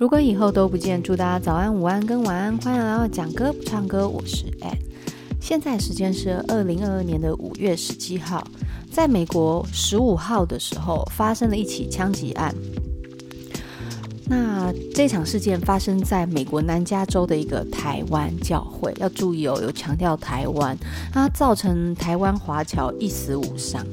[0.00, 2.56] 如果以后都不见，祝大家早安、午安跟晚安。
[2.56, 4.78] 欢迎来到讲歌不唱歌，我是 Ed。
[5.38, 8.42] 现在时间是二零二二年的五月十七号，
[8.90, 12.54] 在美国十五号的时候发生了一起枪击案。
[14.24, 20.74] 那这场事件发生在美国南加州的一个台湾教会，要注意哦，有强调台湾，
[21.12, 23.84] 它造成台湾华侨一死五伤。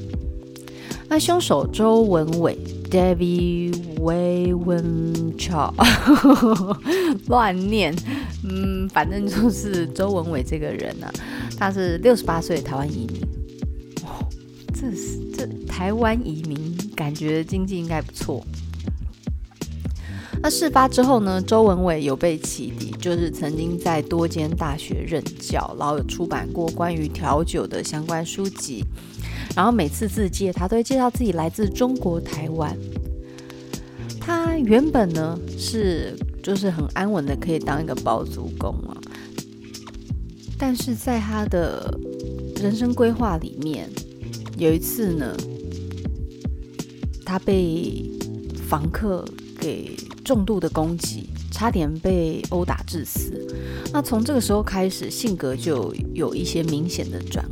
[1.09, 2.57] 那凶手周文伟。
[2.89, 5.73] David Wayne-Shaw
[7.27, 7.95] 乱念，
[8.43, 11.11] 嗯，反正就是周文伟这个人呢、
[11.57, 13.21] 他是六十八岁的台湾移民。
[14.03, 14.25] 哦，
[14.73, 18.45] 这是这台湾移民，感觉经济应该不错。
[20.39, 28.85] 那事发之后呢，周文伟有被起底，就是曾经在多间大学任教，然后有出版过关于调酒的相关书籍。
[29.57, 32.77] 然后每次自介，他都会介绍自己来自中国台湾。
[34.21, 38.95] 他原本呢是就是很安稳的，可以当一个包租公啊。
[40.59, 41.91] 但是在他的
[42.61, 43.89] 人生规划里面，
[44.59, 45.35] 有一次呢，
[47.25, 48.11] 他被
[48.69, 49.25] 房客
[49.59, 53.43] 给重度的攻击，差点被殴打致死。
[53.91, 57.43] 那从这个时候开始，性格就有一些明显的转。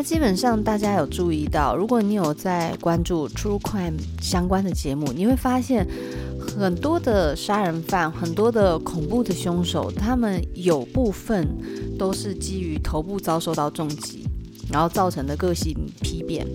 [0.00, 5.86] 那基本上，大家有注意到，如果你有在关注 True Crime 相关的节目，你会发现
[6.56, 11.46] 很多的杀人犯、很多的恐怖的凶手，他们有部分
[11.98, 14.26] 都是基于头部遭受到重击，
[14.72, 16.46] 然后造成的个性丕变，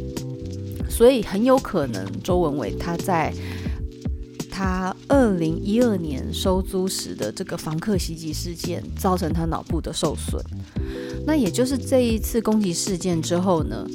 [0.89, 3.31] 所以很有可能周文伟他在
[4.49, 10.43] 他二零一二年收租时的这个房客袭击事件，造成他脑部的受损。
[11.25, 13.85] 那也就是这一次攻击事件之后呢，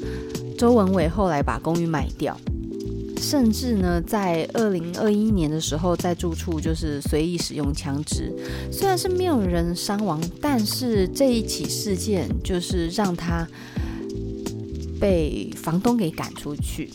[0.57, 2.37] 周文伟后来把公寓卖掉，
[3.17, 8.33] 甚至呢，在二零二一年的时候，在住处就是随意使用枪支，
[8.71, 13.47] 虽然是没有人伤亡，但是这一起事件就是让他
[14.99, 16.89] 被房东给赶出去。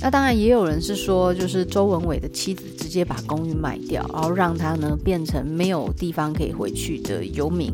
[0.00, 7.72] 那当然也有人是说，就是周文伟的妻子直接把公寓卖掉，然后让他呢变成没有地方可以回去的游民。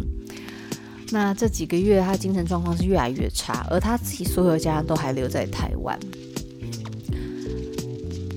[1.12, 5.98] 那这几个月，他精神状况是越来越差，而他自己所有家人都还留在台湾。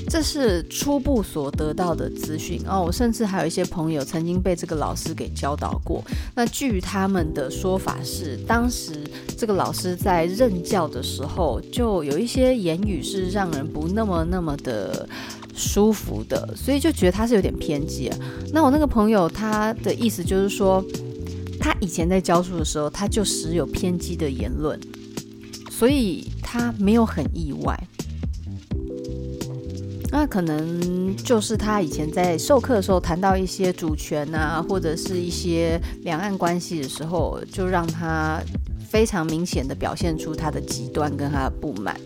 [0.10, 2.82] 这是初步所得到的资讯哦。
[2.86, 6.04] 我甚至还有一些朋友曾经被这个老师给教导过。
[6.36, 9.04] 那据他们的说法是，当时
[9.38, 15.08] 这个老师在任教的时候，就有一些言语是让人不那么那么的
[15.54, 18.12] 舒服的，所以就觉得他是有点偏激。
[18.54, 20.84] 那我那个朋友他的意思就是说。
[21.66, 24.80] 他以前在教书的时候，他就时有偏激的言论，
[25.72, 27.76] 所以他没有很意外。
[30.12, 38.40] 那可能就是他以前在授课的时候谈到一些主权啊，或者是一些两岸关系的时候，就让他
[38.88, 42.00] 非常明显的表现出他的极端跟他的不满。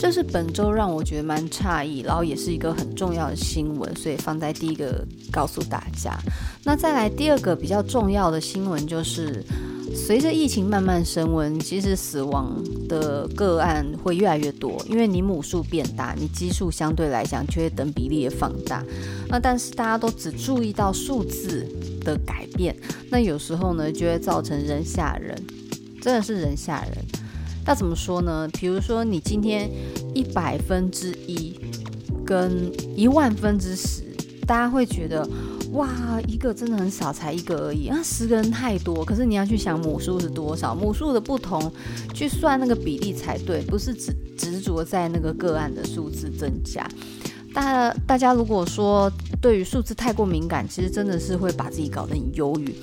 [0.00, 6.16] 这是本周让我觉得蛮诧异，然后也是一个很重要的新闻，所以放在第一个告诉大家。
[6.68, 9.42] 那再来第二个比较重要的新闻就是，
[9.96, 18.84] 随着疫情慢慢升温，其实死亡的个案会越来越多，因为你母数变大，你基数相对来讲就会等比例的放大。
[19.30, 21.66] 那但是大家都只注意到数字
[22.04, 22.76] 的改变，
[23.10, 25.34] 那有时候呢就会造成人吓人，
[26.02, 26.92] 真的是人吓人。
[27.64, 28.46] 那怎么说呢？
[28.52, 29.70] 比如说，你今天
[30.14, 31.58] 一百分之一
[32.26, 34.02] 跟一万分之十，
[34.46, 35.26] 大家会觉得
[35.72, 39.04] 哇，一个真的很少，才一个而已啊，十个人太多。
[39.04, 41.70] 可是你要去想母数是多少，母数的不同
[42.14, 46.88] 去算那个比例才对，不是只执着在那个个案的数字增加。
[47.52, 49.10] 大大家如果说
[49.40, 52.74] 对于数字太过敏感，其实真的是会把自己搞得很忧郁。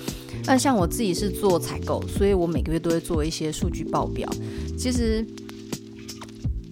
[0.44, 4.28] 那像我自己是做采购，所以我每个月都会做一些数据报表。
[4.78, 5.26] 其实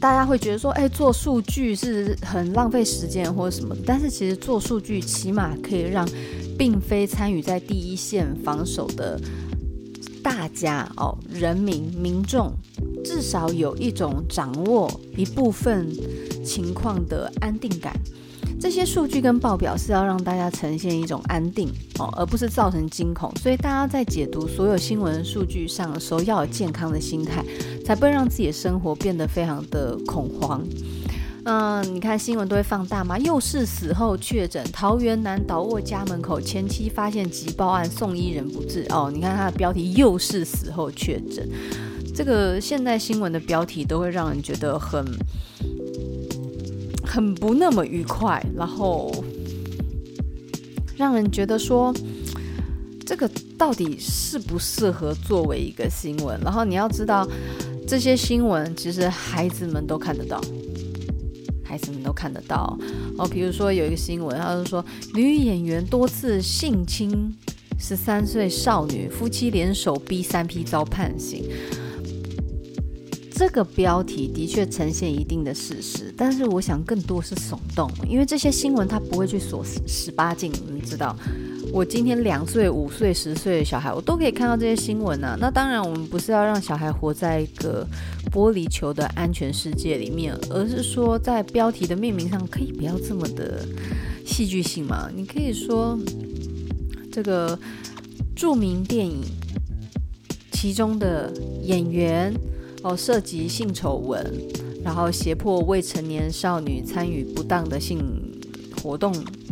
[0.04, 6.06] 大家会觉得说，哎，做数据是很浪费时间或者什么，但是其实做数据起码可以让
[6.58, 9.18] 并非参与在第一线防守的
[10.22, 12.52] 大家哦，人民民众
[13.02, 15.90] 至少有一种掌握一部分
[16.44, 17.98] 情况的安定感。
[18.60, 21.68] 这些数据跟报表是要让大家呈现一种安定
[21.98, 23.30] 哦，而不是造成惊恐。
[23.36, 27.44] 所以大家在解读所有新闻数据上的时候，要有健康的心态，
[27.84, 30.62] 才不会让自己的生活变得非常的恐慌。
[31.44, 33.18] 嗯、你看新闻都会放大吗？
[33.18, 38.86] 又是死后确诊，桃园男倒卧家门口，前妻发现急报案，送医人不治。
[38.88, 41.46] 哦，你看它的标题又是死后确诊，
[42.14, 45.04] 这个现代新闻的标题都会让人觉得很。
[47.14, 49.08] 很不那么愉快，然后
[50.96, 51.94] 让人觉得说，
[53.06, 56.36] 这个到底适不适合作为一个新闻？
[56.40, 57.24] 然后你要知道，
[57.86, 60.40] 这些新闻其实孩子们都看得到，
[61.62, 62.76] 孩子们都看得到。
[63.16, 64.84] 哦，比如说有一个新闻，他就说
[65.14, 67.32] 女演员多次性侵
[67.78, 71.44] 十三岁少女，夫妻联手逼三批遭判刑。
[73.36, 81.16] 这个标题的确呈现一定的事实，但是我想更多是耸动，因为这些新闻它不会去锁十八禁，你知道，
[81.72, 85.36] 我今天两岁、五岁、十岁的小孩，我都可以看到这些新闻啊。
[85.40, 87.84] 那当然，我们不是要让小孩活在一个
[88.30, 93.66] 玻璃球的安全世界里面，而是说在标题的命名上可以不要这么的
[94.24, 95.10] 戏剧性嘛？
[95.12, 95.98] 你可以说
[97.10, 97.58] 这个
[98.36, 99.22] 著名电影
[100.52, 101.32] 其中的
[101.64, 102.32] 演员。
[102.84, 104.22] 哦，涉及性丑闻，
[104.84, 107.98] 然后胁迫未成年少女参与不当的性
[108.82, 109.10] 活动，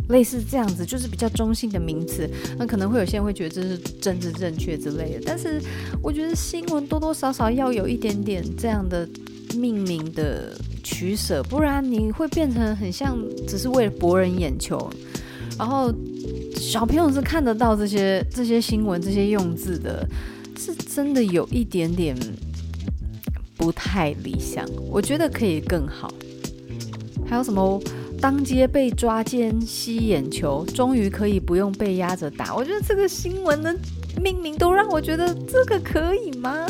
[0.09, 2.29] 类似这样子，就是比较中性的名词。
[2.59, 5.59] 那可能会有些人会觉得这是政治正确之类的，但是
[5.99, 9.09] 我觉得新闻多多少少要有一点点这样的
[9.57, 14.87] 命名的取舍，不然你会变成很像只是为了博人眼球。
[15.57, 15.91] 然后
[16.55, 20.07] 小朋友是看得到这些这些新闻这些用字的，
[20.55, 22.15] 是真的有一点点。
[23.57, 26.11] 不太理想，我觉得可以更好。
[27.25, 27.81] 还有什么？
[28.21, 32.55] 当街被抓奸吸眼球，终于可以不用被压着打。
[32.55, 33.75] 我觉得这个新闻的
[34.21, 36.65] 命名都让我觉得这个可以吗？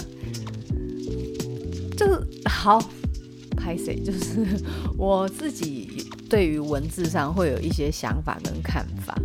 [1.95, 2.19] 就是
[2.49, 2.83] 好，
[3.55, 3.95] 拍谁？
[4.01, 4.43] 就是
[4.97, 9.15] 我自己对于文字上会有一些想法跟看法。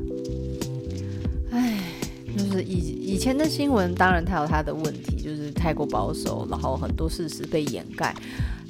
[2.49, 2.77] 就是以
[3.15, 8.15] 以前的新闻，当然它有它的问题，就是太过保守，然后很多事实被掩盖。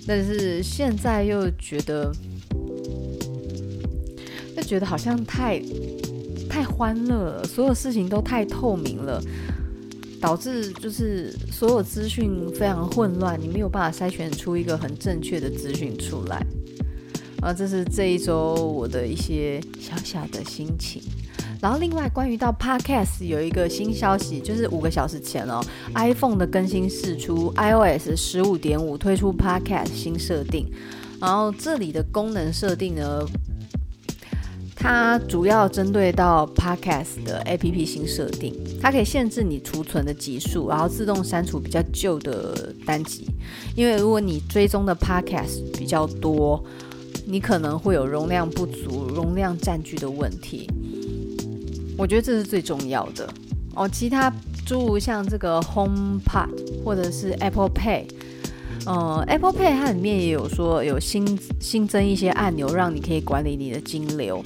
[0.06, 2.10] 但是现在又觉得，
[4.56, 5.62] 又觉得好像太
[6.48, 9.22] 太欢乐了，所有事情都太透明了，
[10.20, 16.44] 导致就是所有资讯非常混乱，你没有办法筛选出一个很正确的资讯出来。
[17.42, 21.00] 啊，这是这一周我的一些小小的心情。
[21.60, 25.60] 然后另外关于到 Podcast 有一个新消息，就是五个小时前哦
[25.94, 30.70] ，iPhone 的更新释出，iOS 十五点五推出 Podcast 新设定。
[31.20, 33.26] 然后这里的功能设定呢，
[34.76, 43.26] 它主要针对到 Podcast 的 APP 新设定，它可以限制你储存的集数，然后自动删除比较旧的单集。
[43.75, 46.62] 因为如果你追踪的 Podcast 比较多，
[47.26, 50.70] 你可能会有容量不足、容量占据的问题。
[51.98, 53.28] 我觉得这是最重要的
[53.74, 53.88] 哦。
[53.88, 54.32] 其他
[54.64, 58.04] 诸如像这个 HomePod 或者是 Apple Pay，
[58.87, 64.42] 呃，Apple Pay 它里面也有说有新新增一些按钮，让你可以管理你的金流。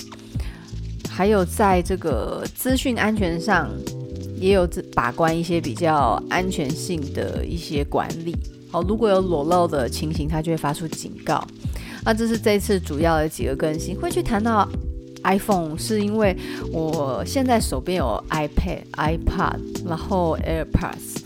[1.11, 3.71] 还有在这个资讯安全上，
[4.37, 8.35] 也有把关一些比较安全性的一些管理。
[8.71, 11.47] 哦，如果有裸露的情形，它就会发出警告。
[12.03, 14.67] 那这是这次主要的几个更新，会去谈到。
[15.25, 16.37] iPhone 是因为
[16.73, 21.23] 我现在手边有 iPad、iPod，然后 AirPods，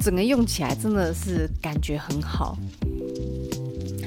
[0.00, 2.56] 整个用起来真的是感觉很好。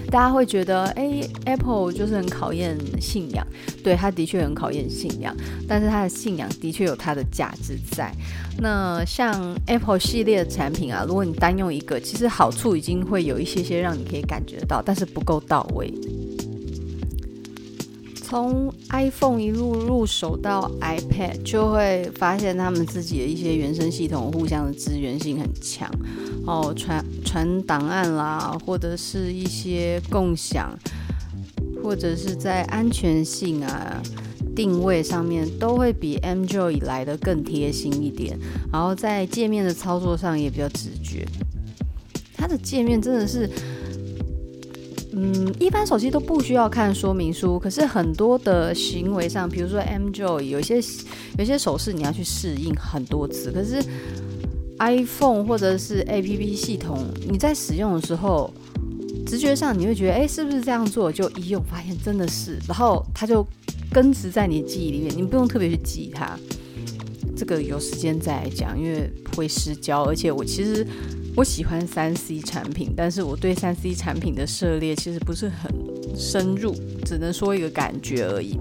[0.10, 3.46] 大家会觉得，哎，Apple 就是很考验信仰，
[3.84, 5.36] 对，它的确很考验信仰，
[5.68, 8.10] 但是它的信仰的确有它的价值在。
[8.58, 15.94] 那像 Apple 系列的产品啊，如果你单用一个，其实好处已经会有一些些让你可以感觉到，但是不够到位。
[18.30, 25.90] 从 iPhone 一路入手到 iPad，就会发现他们自己的一些原生系统互相的资源性很强
[26.46, 30.78] 哦，传传档案啦，或者是一些共享，
[31.82, 34.04] 或者是在安全性啊、
[34.54, 38.38] 定位上面，都会比 Android 来的更贴心一点。
[38.74, 41.26] 然后在界面的操作上也比较直觉，
[42.36, 43.50] 它的界面真的是。
[45.20, 50.76] 嗯，一般手机都不需要看说明书，可是很多的行为上，比如说 mJoy 有些
[51.40, 53.84] 有些手势你要去适应很多次，可是
[54.78, 58.54] iPhone 或者是 APP 系统，你在使用的时候，
[59.26, 61.12] 直觉上你会觉得，哎，是不是这样做？
[61.12, 63.44] 就一用发现真的是，然后它就
[63.92, 66.38] 根植在你记忆里面，你不用特别去记它。
[67.36, 70.86] 这个有时间再讲，因为会失焦，而且我其实。
[71.38, 75.72] 我喜欢三 C 产品，但是我对三 C 产品的涉猎其实不是很
[76.16, 76.76] 深入，
[77.06, 78.58] 只能说一个感觉而已。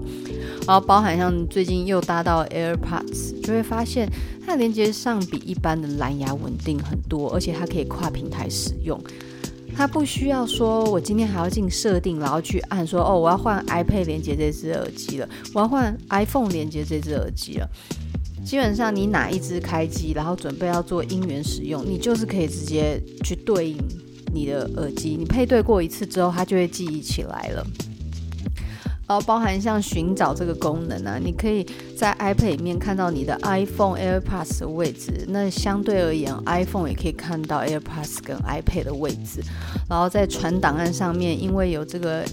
[0.67, 4.07] 然后包含像最近又搭到 AirPods，就会发现
[4.45, 9.01] 它连接上比一般的蓝牙稳定很多，而且它可以跨平台使用。
[9.75, 17.67] 它不需要说我今天还要进设定，然后去按说哦，我要换 iPad 连接这只耳机了，我要换 iPhone 连接这只耳机了。
[18.47, 23.77] 基本上，你哪一只开机，然后准备要做音源使用，你就是可以直接去对应
[24.33, 25.17] 你的耳机。
[25.19, 27.67] 你配对过一次之后，它就会记忆起来了。
[29.05, 31.65] 然后包含像寻找这个功能啊，你可以
[31.97, 35.25] 在 iPad 里面看到你的 iPhone AirPods 的位置。
[35.27, 39.43] 那相对而言，iPhone 也可以看到 AirPods 跟 iPad 的位置。
[39.89, 42.23] 然后在传档案上面，因为有这个。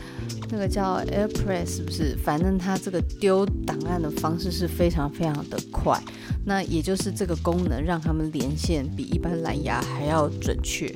[0.54, 2.16] 这个叫 AirPress 是不是？
[2.23, 6.00] 反正它这个丢档案的方式是非常非常的快。
[6.46, 10.87] 那也就是这个功能让他们连线比一般蓝牙还要准确。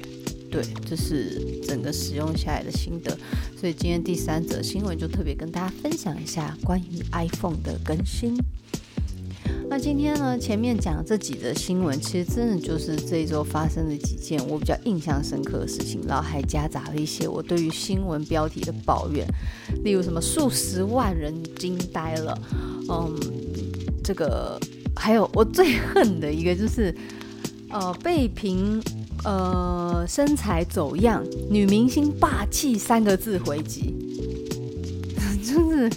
[0.48, 3.10] 对，这是整个使用下来的心得。
[3.58, 8.38] 所以今天第三则新闻就特别跟大家分享一下关于 iPhone 的更新。
[9.70, 19.26] 那今天呢，前面讲这几则新闻，其实真的就是这一周发生的几件我比较印象深刻的事情，然后还夹杂了一些我对于新闻标题的抱怨，
[19.84, 22.38] 例如什么数十万人惊呆了，
[22.88, 23.14] 嗯，
[24.02, 24.58] 这个
[24.96, 26.94] 还有我最恨的一个就是，
[27.68, 28.82] 呃，被评
[29.24, 33.94] 呃身材走样，女明星霸气三个字回击，
[35.44, 35.90] 就是。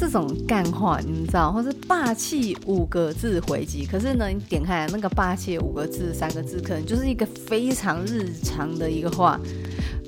[0.00, 9.38] 这种干话你们知道，或是霸气五个字回击，可是呢，你点开那个霸气五个字三个字，可能就是一个非常日常的一个话，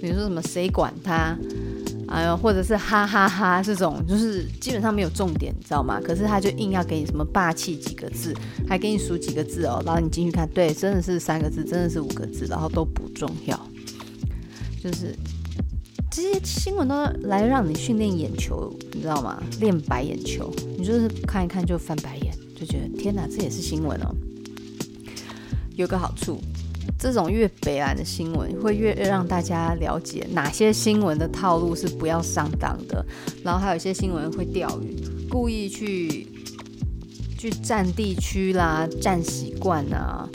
[0.01, 1.37] 比如说什么谁管他，
[2.09, 6.01] 哎呦，或者是哈哈哈哈这种，就是基本上没有重点，你知道吗？
[6.03, 8.35] 可是他就硬要给你什么霸气几个字，
[8.67, 13.61] 还给你数几个字哦，然后你进去看，对，真的是三个字，真的是五个字，然后都不重要，
[14.83, 15.15] 就是。
[16.13, 19.43] 这些新闻都来让你训练眼球，你知道吗？
[19.61, 24.15] 练白眼球，你就是看一看就翻白眼，就觉得天哪，这也是新闻哦。
[25.75, 26.39] 有个好处，
[26.99, 33.03] 这种越北岸的新闻会越让大家了解哪些新闻的套路是不要上当的。
[33.43, 34.95] 然后还有一些新闻会钓鱼，
[35.31, 36.29] 故意去
[37.39, 40.29] 去占地区啦、占习惯啊，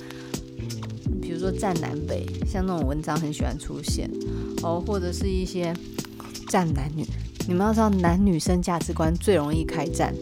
[1.22, 4.10] 比如说占南北，像那种文章很喜欢出现。
[4.64, 5.74] 哦，或者是一些
[6.48, 7.06] 战男女，
[7.48, 10.14] 你们要知道，男女生价值观最容易开战。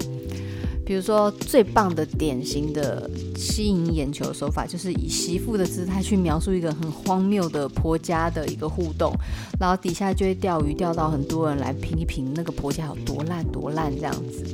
[0.85, 9.11] 比如说，最棒的典型的吸引眼球手法，就是以媳妇的姿态去描述一个很荒谬的婆家的一个互动，
[9.59, 14.45] 然后底下就会钓鱼钓到很多人来评一评那个婆家有多烂多烂这样子，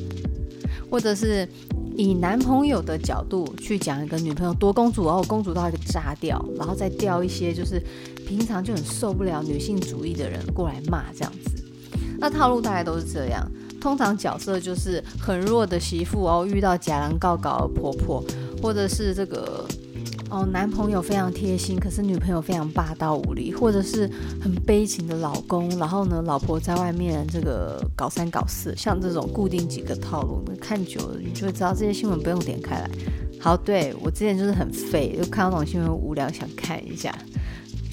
[0.89, 1.45] 或者是
[1.95, 7.81] 以男朋友的角度去讲一个女朋友多公主，然后公主到一个炸掉，然后再调一些就是。
[8.27, 11.61] 平常就很受不了女性主义的人过来骂这样子，
[12.17, 13.45] 那套路大概都是这样。
[13.81, 18.23] 通常角色就是很弱的媳妇哦，遇到假狼告告婆婆，
[18.61, 19.67] 或者是这个
[20.31, 24.09] 哦男朋友非常贴心，可是女朋友非常霸道无理，或者是
[24.41, 32.89] 很悲情的老公，然后呢老婆在外面这个搞三搞四，像这种固定几个套路，看久了你就会知道这些新闻不用点开来。
[33.41, 37.13] 好，对，我之前就是很废，就看到这种新闻无聊想看一下。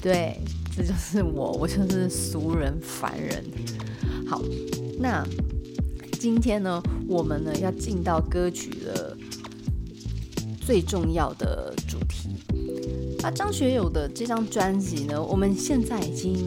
[0.01, 0.39] 对，
[0.77, 3.43] 这就是我，我就是俗人凡人。
[4.25, 4.41] 好，
[4.97, 5.27] 那
[6.13, 9.17] 今天呢，我们呢要进到歌曲的
[10.69, 12.29] 最重要的主题。
[13.23, 16.37] 啊，张学友的这张专辑呢，我们现在已经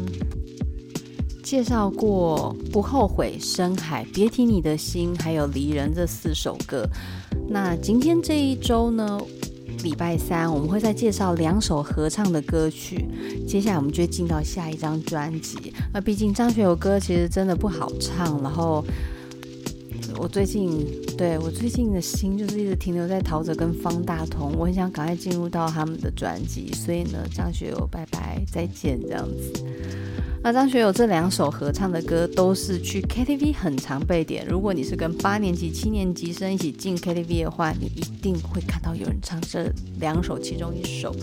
[1.42, 6.88] 介绍过《不后悔》、《深海》、《别提你的心》还有《离人》这四首歌。
[7.48, 9.20] 那今天这一周呢，
[9.82, 13.08] 礼拜三我们会再介绍两首合唱的歌曲，
[13.44, 15.74] 接下来我们就会进到下一张专辑。
[15.92, 18.84] 那毕竟张学友歌其实真的不好唱，然后
[20.18, 29.52] 我最近对我最近的心就是一直停留在陶喆跟方大同，我很想赶快进入到他们的专辑，所以呢，张学友拜拜再见这样子。
[30.44, 34.44] 那张学友这两首合唱的歌都是去 KTV 很常被点。
[34.48, 41.14] 如果你是跟八年级、七年级生一起进 KTV 的话，你一定会看到有人唱这两首其中一首。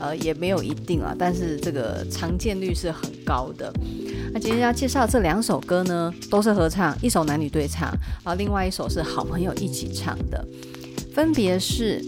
[0.00, 3.72] 呃，也没有一定啊，但是这个常见率是很高的。
[4.32, 7.88] 那今天要介绍这两首歌呢，都是合唱，一首男女对唱，
[8.24, 10.46] 然后另外一首是好朋友一起唱的，
[11.12, 12.00] 分别是《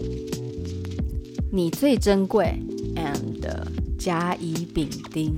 [1.51, 2.53] 你最珍贵》
[2.99, 3.41] and
[3.97, 5.35] 甲乙丙丁。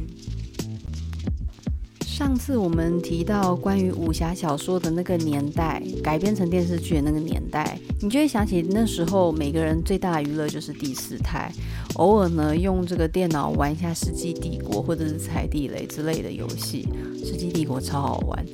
[2.24, 11.51] 上次我们提到关于武侠小说的那个年代，改编成电视剧的那个年代，你就会想起那时候每个人最大的娱乐就是第四台，
[11.96, 16.88] 偶尔呢用这个电脑玩一下《世纪帝国》或者是《踩地雷》之类的游戏，
[17.27, 18.46] 《世纪帝国》超好玩。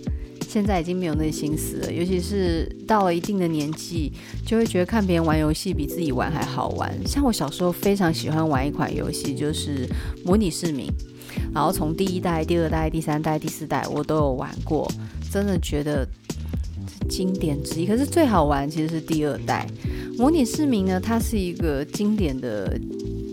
[0.47, 4.11] 现在已经没有那心思了，尤其是到了一定的年纪，
[4.47, 6.91] 就会觉得看别人玩游戏比自己玩还好玩。
[7.05, 9.85] 像我小时候非常喜欢玩一款游戏，就是
[10.25, 10.87] 《模拟市民》。
[11.53, 14.89] 然后从第一代、第二代、第三代、第四代，我都有玩过，
[15.31, 16.07] 真的觉得
[17.09, 17.85] 经典之一。
[17.85, 19.67] 可是最好玩其实是第二代
[20.17, 22.79] 《模拟市民》呢，它是一个经典的。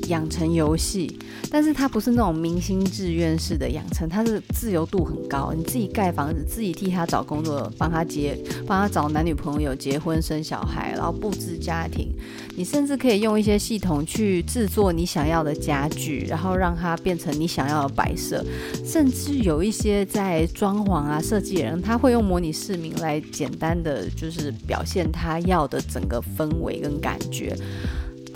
[0.08, 1.18] 养成游戏，
[1.50, 5.52] 但是它不是那种明星志愿式的养成，它是自由度很高。
[5.56, 12.12] 你自己盖房子，自己替他找工作，帮他结，帮他找男女朋友、结婚、生小孩，然后布置家庭。
[12.56, 18.44] 你甚至可以用一些系统去制作你想要的家具，然后让它变成你想要的摆设。
[18.84, 27.54] 甚至有一些在装潢啊、设计人，他会用模拟市民来简单的就是表现他要的整个氛围跟感觉。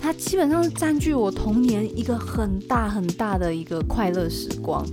[0.01, 4.83] 它基本上是占据我童年一个很大很大的一个快乐时光。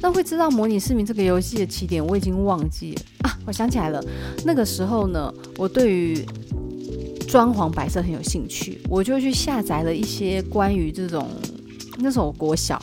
[0.00, 3.38] 那会知道模拟市民这个游戏的起点，我已经忘记了啊！
[3.46, 4.02] 我想起来了，
[4.44, 6.24] 那个时候呢，我对于
[7.28, 11.26] 装潢摆设很有兴趣，我就去下载了一些关于这种，
[11.98, 12.82] 那时候我国小，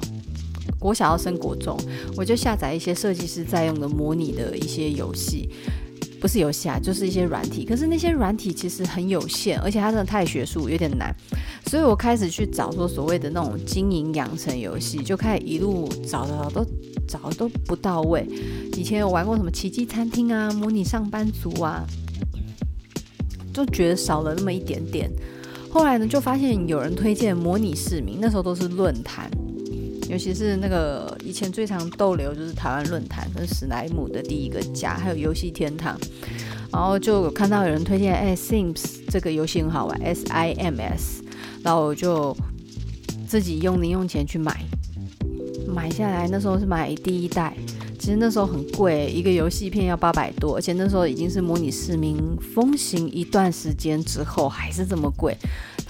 [0.79, 1.77] 国小要升国中，
[2.17, 5.50] 我就下载一些设计师在用的模拟的一些游戏。
[6.21, 7.65] 不是游戏啊，就是一些软体。
[7.65, 11.13] 可是那些软体其实很有限，而且它真的太学术，有点难。
[11.65, 16.65] 所以我开始去找说所谓的那种经营养成游戏，就开始一路找找都
[17.07, 18.23] 找都不到位。
[18.77, 21.83] 以前有玩过什么奇迹餐厅啊、模拟上班族啊，
[23.51, 25.11] 就觉得少了那么一点点。
[25.71, 29.31] 后来呢，就发现有人推荐模拟市民，那时候都是论坛。
[30.12, 35.97] 尤其是那个以前最常逗留就是台湾论坛跟史莱姆的第一个家，还有游戏天堂，
[36.69, 41.24] 然后就有看到有人推荐，哎，Sims 这个游戏很好玩，S I M S，
[41.63, 42.36] 然后我就
[43.26, 44.54] 自己用零用钱去买，
[45.65, 47.56] 买下来那时候是买第一代，
[47.97, 52.17] 其实那时候很贵，一个游戏片要八百多，而且那时候已经是模拟市民
[52.54, 55.38] 风行一段时间之后还是这么贵。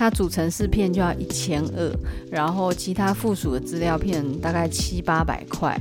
[0.02, 1.96] 它组成四片就要一千二，
[2.32, 5.80] 然后其他附属的资料片大概七八百块，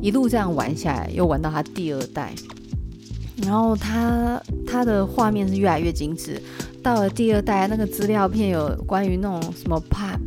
[0.00, 2.32] 一路这样玩下来，又玩到它第二代，
[3.42, 6.40] 然后它它的画面是越来越精致，
[6.80, 10.20] 到了第二代，那个资料片有关于那种什么 pub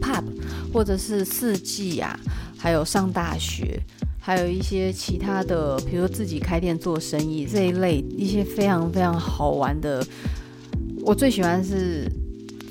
[0.00, 0.24] pub
[0.72, 2.18] 或者是四季啊，
[2.56, 3.78] 还有上大学，
[4.18, 10.02] 还有一些其他的，比如说自己开店做生意这一类一些非常非常好玩的，
[11.04, 12.10] 我最喜欢是。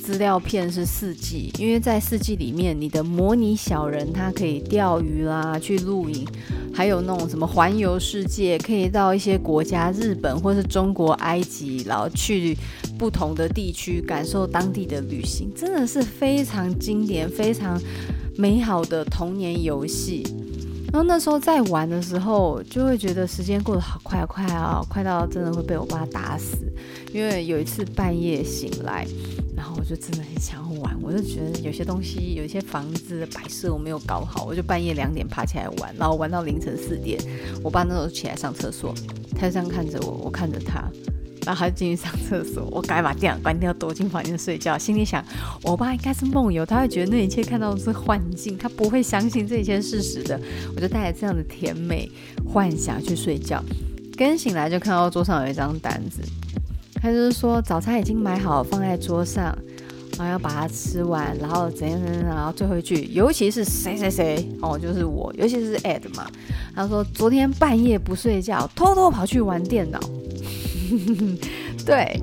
[0.06, 6.24] 资料片是四季，因为在四季里面，你的模拟小人他可以钓鱼啦，去露营，
[6.72, 12.56] 还有那种什么环游世界，可以到一些国家，日本或是中国、埃及，然后去
[13.00, 17.82] 不同的地区感受当地的旅行，真的是非常经典、非常
[18.38, 20.24] 美好的童年游戏。
[20.94, 26.58] 然后那时候在玩的时候，就会觉得时间过得好快好快啊，快到真的会被我爸打死。
[27.12, 29.08] 因为有一次半夜醒来。
[29.56, 37.20] 然后我就真的很想玩，我就觉得有些东西，有一些房子摆设我没有搞好，我就半夜两点爬起来玩，然后玩到凌晨四点。
[37.64, 38.94] 我爸那时候起来上厕所，
[39.34, 40.84] 他就这样看着我，我看着他，
[41.46, 45.24] 然后他就进去上厕所，我赶紧把电脑关掉，躲进房间睡觉，心里想，
[45.64, 50.40] 我爸应该是梦游，他会觉得那一切看到的是幻境，他不会相信这一切事实的。
[50.76, 52.12] 我就带着这样的甜美
[52.46, 53.64] 幻想去睡觉，
[54.18, 56.22] 刚醒来就看到桌上有一张单子。
[57.06, 59.56] 他就是说早餐已经买好放在桌上，
[60.18, 66.26] 然后要把它吃完，然后怎样怎样，然后最后一句，尤其是谁谁谁哦，就是我，尤其是 Ed 嘛。
[66.74, 70.00] 他说昨天半夜不睡觉，偷偷跑去玩电脑。
[71.86, 72.20] 对，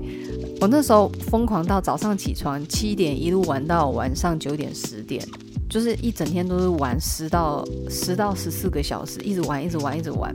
[0.60, 5.24] 我那时候疯狂到早上起床七点，一路玩到晚上九点十点，
[5.70, 10.34] 就是一整天都是玩十到十到十四个小时，一直玩一直玩一直玩，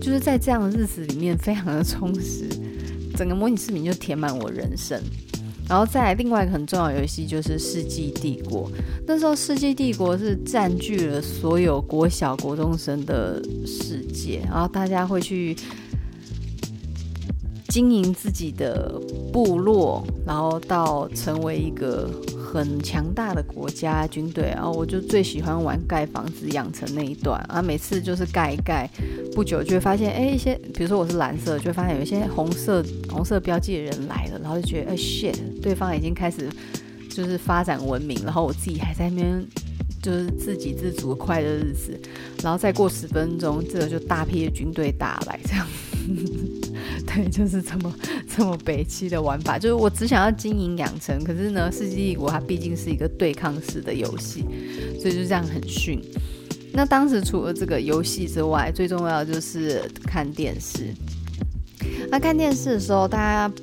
[0.00, 2.48] 就是在这样的日子里面非常的充实。
[3.16, 5.00] 整个模拟市民就填满我人生，
[5.68, 8.70] 然后再另外一个很重要游戏就是《世纪帝国》。
[9.06, 15.56] 那时候《世纪帝国》是占据了所有国小国中生的世界，然后大家会去
[17.68, 19.00] 经营自己的
[19.32, 28.88] 部落，然后到成为一个很强大的国家军队，然后我就最喜欢玩盖房子养成那一段啊，每次就是盖一盖，
[29.34, 36.48] 不久就会发现，哎，一些比如说我是蓝色，就会发现有一些红色红色标记的人来了，然后就觉得，哎，shit，对方已经开始
[37.10, 39.46] 就是发展文明，然后我自己还在那边
[40.00, 42.00] 就是自给自足的快乐日子，
[42.42, 45.66] 然后再过十分钟，这个就大批的军队打来，这样。
[47.16, 47.94] 对， 就是这么
[48.36, 54.44] 这么北七的玩法，就是我只想要经营养成，可是呢，世纪帝国它毕竟是一个对抗式的游戏，
[55.00, 56.00] 所以就这样很逊。
[56.72, 60.92] 那当时除了这个游戏之外，最重要的就是看电视。
[62.10, 63.54] 那看电视的时候，大家。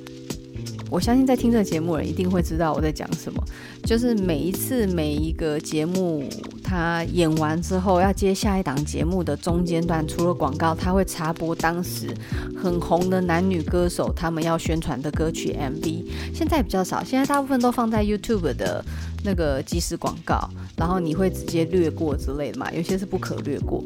[0.90, 3.42] 我相信在听这个节目的人一定会知道我在讲什么，
[3.84, 6.22] 就是每一次每一个节目
[6.64, 12.08] 他演完之后要接下一档节目的中间段，除了广告，他会插播当时
[12.56, 16.04] 很红的男女歌手他们要宣传的歌曲 MV。
[16.34, 18.82] 现在比较少，现在大部分都放在 YouTube 的
[19.22, 23.84] 那个即时广告，然后你会直接略过之类的嘛，有些是不可略过。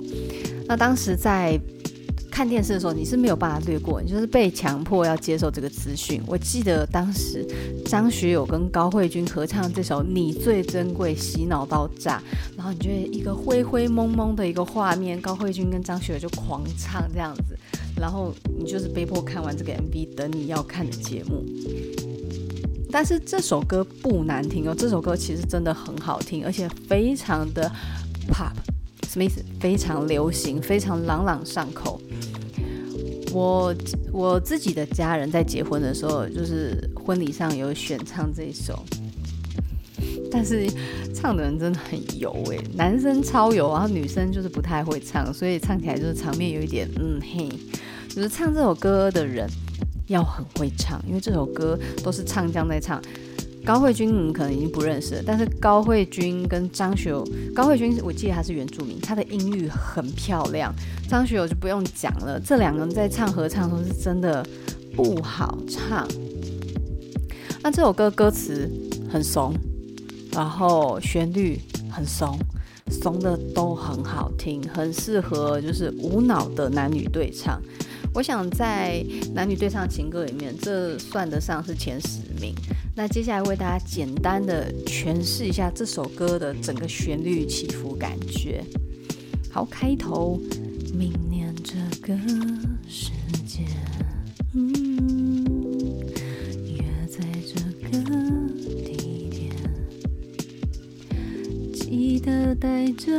[0.67, 1.61] 那当时在。
[2.39, 6.23] 看电视的时候，你是没有办法略过，你就是被强迫要接受这个资讯。
[6.25, 7.45] 我记得当时
[7.85, 12.23] 张学友跟高慧君合唱这首《你最珍贵》，洗脑到炸，
[12.57, 17.59] 然后你觉得一个灰灰蒙蒙的一个画面，高慧君跟张学友就狂唱这样子，
[17.97, 21.45] 然后你就是被迫看完这个 MV，等你要看的节目。
[22.89, 27.69] 但是这首歌不难听哦，这首歌其实真的很好听，而且非常的
[28.29, 28.53] pop，
[29.09, 29.43] 什么意思？
[29.59, 31.99] 非常流行，非常朗朗上口。
[33.33, 33.75] 我
[34.13, 38.85] 我自己的家人在结婚的时候，就是婚礼上有选唱这一首，
[40.31, 40.67] 但是
[41.15, 47.49] 唱的人真的很油诶，男生超油，然后女生就是不太会唱，所以唱起来就是场面有一点嗯嘿，
[48.09, 49.49] 就是唱这首歌的人
[50.09, 53.01] 要很会唱，因为这首歌都是唱将在唱。
[53.69, 57.23] 高慧君，你们可能已经不认识了，但是高慧君跟张学友，
[57.55, 60.75] 高慧君我记得他是原住民，他的音域很漂亮。
[61.07, 64.43] 张学友就不用讲了，这两个人在唱合唱的时候是真的
[64.97, 66.09] 不好唱。
[67.63, 68.71] 那这首歌歌词
[69.07, 69.53] 很怂，
[70.33, 72.39] 然后旋律很怂，
[72.91, 77.61] 怂的都很好听，很适合就是无脑的男女对唱。
[78.19, 79.01] 我想在
[79.33, 82.53] 男女对唱情歌里面，这算得上是前十名。
[82.97, 88.65] 那接下来为大家简单的诠释一下这首歌的整个旋律起伏感觉。
[89.53, 90.41] 好，开头，
[90.93, 92.19] 明年这个
[92.89, 93.13] 时
[93.47, 93.65] 间，
[94.53, 95.45] 嗯，
[96.67, 97.55] 约在这
[97.87, 98.03] 个
[98.85, 99.55] 地点，
[101.73, 103.13] 记得带着，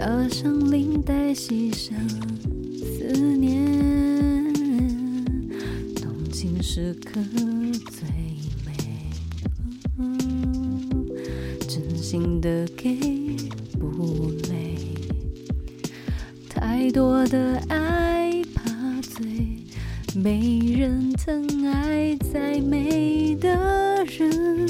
[0.00, 1.94] 打上领带，系上
[2.78, 4.50] 思念。
[5.94, 7.20] 动情时刻
[7.90, 8.08] 最
[8.64, 8.72] 美，
[11.68, 12.96] 真心的给
[13.78, 14.78] 不累，
[16.48, 18.70] 太多的爱怕
[19.02, 19.26] 醉，
[20.16, 24.66] 没人疼爱再美的人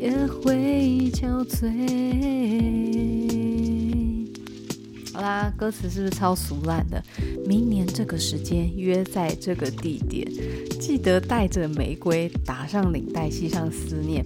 [0.00, 3.23] 也会憔悴。
[5.24, 7.02] 啦，歌词是不是超俗烂的？
[7.46, 10.30] 明年这个时间约在这个地点，
[10.78, 14.22] 记得带着玫瑰，打上领带，系上思念。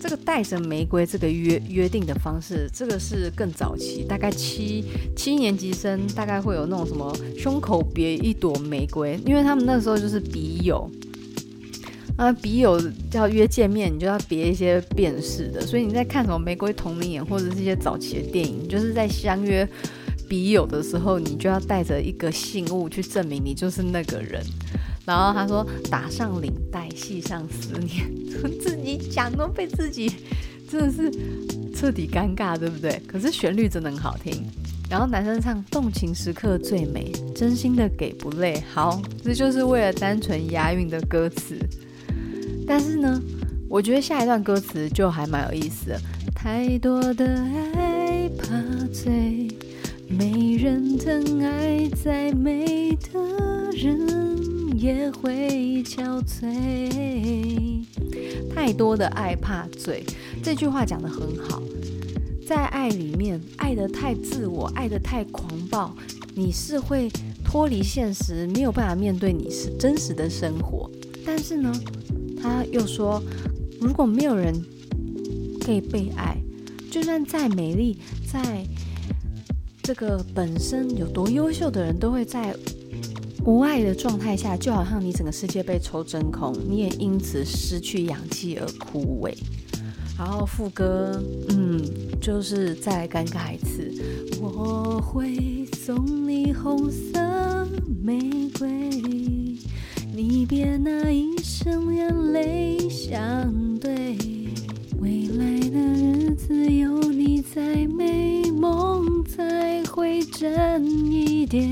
[0.00, 4.84] 这个带着玫瑰这个约约定的方式，这个是更早期，大概七
[5.16, 10.88] 七年级生大概会有那种什么胸口别一朵玫瑰，因为他们那时候就是笔友
[12.16, 19.68] 啊，笔友要约见面，你就要别一些辨识的，所以你在看什么《玫瑰瞳铃眼》或者是一些早期的电影，就是在相约。
[20.28, 24.44] 笔友的时候，你就要带着一个信物去证明你就是那个人。
[25.06, 28.06] 然后他说：“打上领带，系上思念。
[28.60, 30.12] ”自己讲都被自己
[30.70, 31.10] 真的是
[31.74, 33.00] 彻底尴尬，对不对？
[33.06, 34.44] 可是旋律真的很好听。
[34.90, 41.58] 然后男生唱：“动情时刻最美，真心的给不累。”好，这就是为了单纯押韵的歌词。
[42.66, 43.18] 但是呢，
[43.66, 46.00] 我觉得下一段歌词就还蛮有意思的。
[46.34, 47.26] 太多的
[47.74, 48.62] 爱怕
[48.92, 49.48] 醉。
[50.08, 57.84] 没人疼爱，再美的人也会憔悴。
[58.54, 60.02] 太多的爱怕醉，
[60.42, 61.62] 这句话讲得很好。
[62.46, 65.94] 在爱里面，爱得太自我，爱得太狂暴，
[66.34, 67.10] 你是会
[67.44, 70.90] 脱离现实，没有办法面对你是真实的生活。
[71.24, 71.70] 但是呢，
[72.40, 73.22] 他又说，
[73.78, 74.54] 如果没有人
[75.60, 76.38] 可以被爱，
[76.90, 77.98] 就算再美丽，
[78.32, 78.64] 再……
[79.88, 82.54] 这个本身有多优秀的人，都会在
[83.46, 89.32] 无爱的状态下，就好像你整个世界被抽真空，你也因此失去氧气而枯萎。
[90.18, 91.82] 然后副歌，嗯，
[92.20, 93.90] 就是再来尴尬一次。
[94.42, 97.66] 我会送你红色
[98.04, 98.20] 玫
[98.58, 98.68] 瑰，
[100.14, 104.18] 你别拿一生眼泪相对。
[105.08, 111.66] 未来的日子有你在，美梦才会真一点。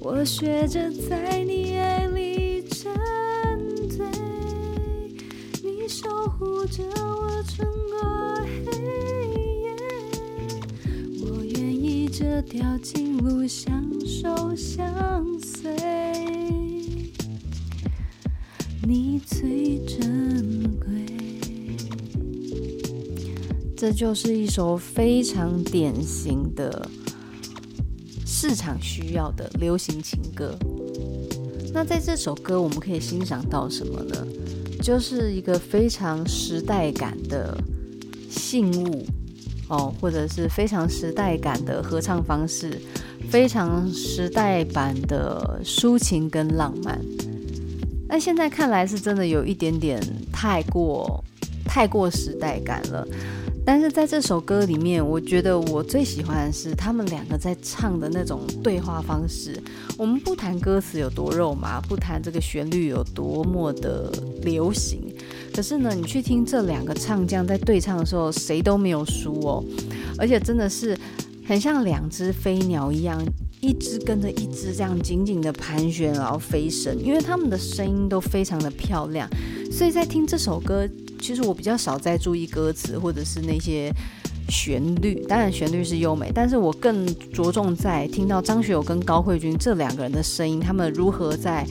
[0.00, 2.92] 我学着在你爱里沉
[3.88, 4.06] 醉，
[5.62, 8.82] 你守护着我穿过黑
[9.62, 9.74] 夜。
[11.22, 15.74] 我愿意这条情路相守相随，
[18.88, 20.88] 你最珍贵。
[23.76, 26.88] 这就是一首非常典型的。
[28.24, 30.58] 市场需要的流行情歌，
[31.74, 34.26] 那在这首歌我们可以欣赏到什么呢？
[34.80, 37.54] 就是一个非常时代感的
[38.30, 39.04] 信物
[39.68, 42.80] 哦，或者是非常时代感的合唱方式，
[43.28, 46.98] 非常时代版的抒情跟浪漫。
[48.08, 51.22] 那现在看来是真的有一点点太过
[51.64, 53.06] 太过时代感了。
[53.66, 59.62] 但是在这首歌里面，我觉得我最喜欢的是他们两个在唱的那种对话方式。
[59.98, 64.10] 我们不谈歌词有多肉麻，不谈这个旋律有多么的
[64.42, 65.14] 流行，
[65.54, 69.62] 可是呢，你去听这两个唱将在对唱的时候，谁都没有输哦，
[70.16, 70.98] 而且真的是
[71.46, 73.22] 很像两只飞鸟一样，
[73.60, 79.28] 一只跟着一只这样紧紧的盘旋，然后飞升，因为他们的声音都非常的漂亮，
[79.70, 80.88] 所以在听这首歌。
[81.20, 83.92] 其实我比较少在注意歌词或者是那些
[84.48, 91.66] 旋律，当然旋律是优美，但是我更着重在听到张学友跟高慧君这两个人的声音，他们如何在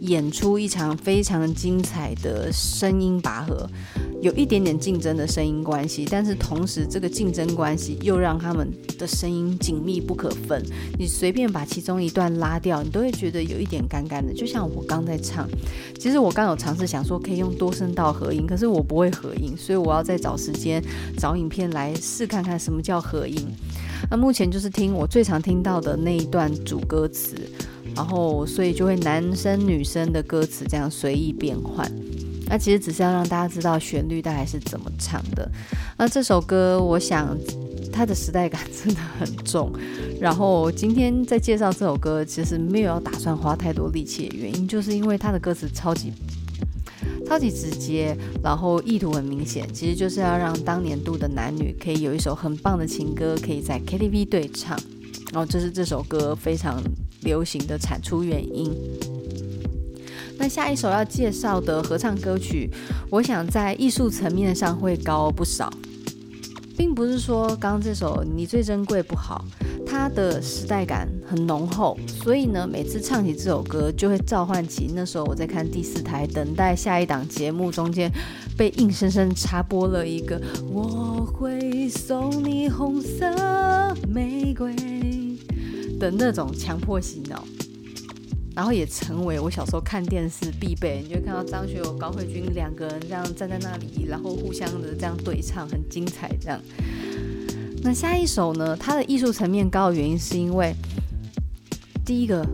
[0.00, 3.68] 演出一场非常精彩的声音拔河。
[4.20, 10.60] 有一点点竞争的声音关系，但是同时这个竞争关系又让他们的声音紧密不可分。
[10.98, 14.34] 你随便把其中一段拉掉，你都会觉得有一点干干的。
[14.34, 15.48] 就像我刚在唱，
[16.00, 20.82] 其实我刚有尝试想说可以用多声道合音，可是我不会合音，所以我要再找时间
[21.16, 23.36] 找影片来试看看什么叫合音。
[24.10, 27.36] 那目前就是听我最常听到的那一段主歌词，
[27.98, 31.84] 然后所以就会男生女生的歌词这样随意变换。
[32.46, 35.50] 那其实只是要让大家知道旋律大概是怎么唱的。
[35.96, 37.36] 那这首歌，我想
[37.92, 39.72] 它的时代感真的很重。
[40.20, 46.12] 然后今天在介绍这首歌，其实没有要打算花太多力气的原因，就是因为它的歌词超级
[47.26, 54.78] 超级直接，然后意图很明显，其实就是要让当年度的男女可以有一首很棒的情歌，可以在 KTV 对唱。
[55.32, 56.82] 然后这是这首歌非常
[57.22, 58.72] 流行的产出原因。
[60.38, 62.70] 那下一首要介绍的合唱歌曲，
[63.10, 65.68] 我想在艺术层面上会高不少，
[66.76, 69.44] 并不是说刚刚这首你最珍贵不好，
[69.84, 78.08] 它的时代感很浓厚，所以呢，每次唱起这首歌，就会召唤起那时候我在看第四台等待下一档节目中间
[78.56, 83.26] 被硬生生插播了一个我会送你红色
[84.08, 84.72] 玫瑰
[85.98, 87.44] 的那种强迫洗脑。
[88.56, 96.28] 然后也成为我小时候看电视必备，你就看到张学友、高慧君两个人这样站在那里，然后互相的这样对唱，很精彩。
[96.40, 96.60] 这样，
[97.84, 98.76] 那下一首呢？
[98.76, 100.74] 它的艺术层面高的原因是因为，
[102.04, 102.44] 第一个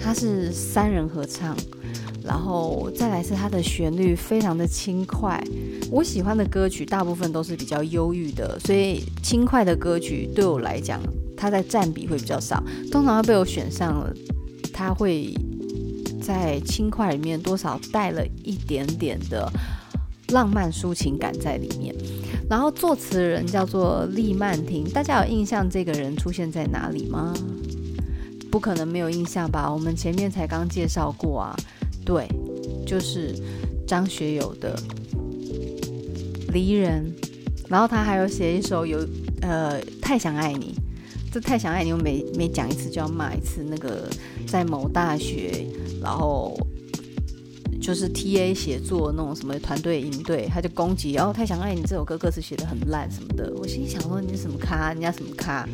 [0.00, 1.56] 它是三人合唱，
[2.24, 5.40] 然后再来是它的旋律非常的轻快。
[5.92, 11.00] 我喜欢的歌曲大部分都是比较忧郁的，所以轻快的歌曲对我来讲，
[11.42, 14.14] 它在占比会比较少，通常会被我选上了，
[14.72, 15.34] 它会。
[16.24, 19.50] 在轻快里面多少带了一点点的
[20.28, 21.92] 浪漫抒情感在里面，
[22.48, 27.34] 然后作词人叫做厉曼婷，大家有印象这个人出现在哪里吗？
[28.52, 29.68] 不可能没有印象吧？
[29.68, 31.56] 我们前面才刚介绍过啊，
[32.04, 32.28] 对，
[32.86, 33.34] 就是
[33.84, 34.76] 张学友的
[36.52, 37.12] 《离人》，
[37.68, 39.04] 然后他还有写一首有
[39.40, 40.72] 呃太想爱你，
[41.32, 44.08] 这太想爱你，我每每讲一次就要骂一次那个
[44.46, 45.66] 在某大学。
[46.02, 46.58] 然后
[47.80, 53.52] 就是 T A 写作那种什么团队营队，他就攻击，然后太想爱你这首歌歌词写得很烂什么的。
[53.56, 54.92] 我心里想说，你什么咖？
[54.92, 55.64] 人家什么咖？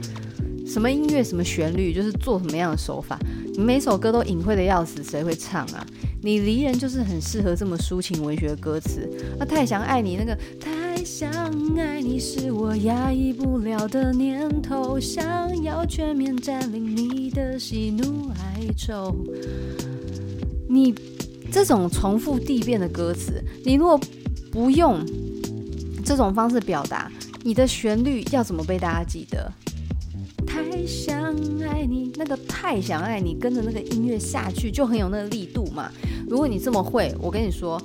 [0.66, 1.24] 什么音乐？
[1.24, 1.94] 什么旋律？
[1.94, 3.18] 就是做什么样的手法？
[3.54, 5.86] 你每首歌都隐晦的要死，谁会唱啊？
[6.22, 9.08] 你离人就是很适合这么抒情文学歌词。
[9.38, 11.32] 那太想爱你那个太想
[11.78, 15.24] 爱你是我压抑不了的念头，想
[15.62, 19.16] 要全面占领你的喜怒哀愁。
[20.68, 20.94] 你
[21.50, 23.98] 这种重复递变的歌词，你如果
[24.52, 25.02] 不用
[26.04, 27.10] 这种方式表达，
[27.42, 29.50] 你的旋律要怎么被大家记得？
[30.46, 35.90] 太想爱你，那个太想爱你，跟着那个音乐下去就很有那个力度嘛。
[36.28, 37.80] 如果你这么会，我跟你说。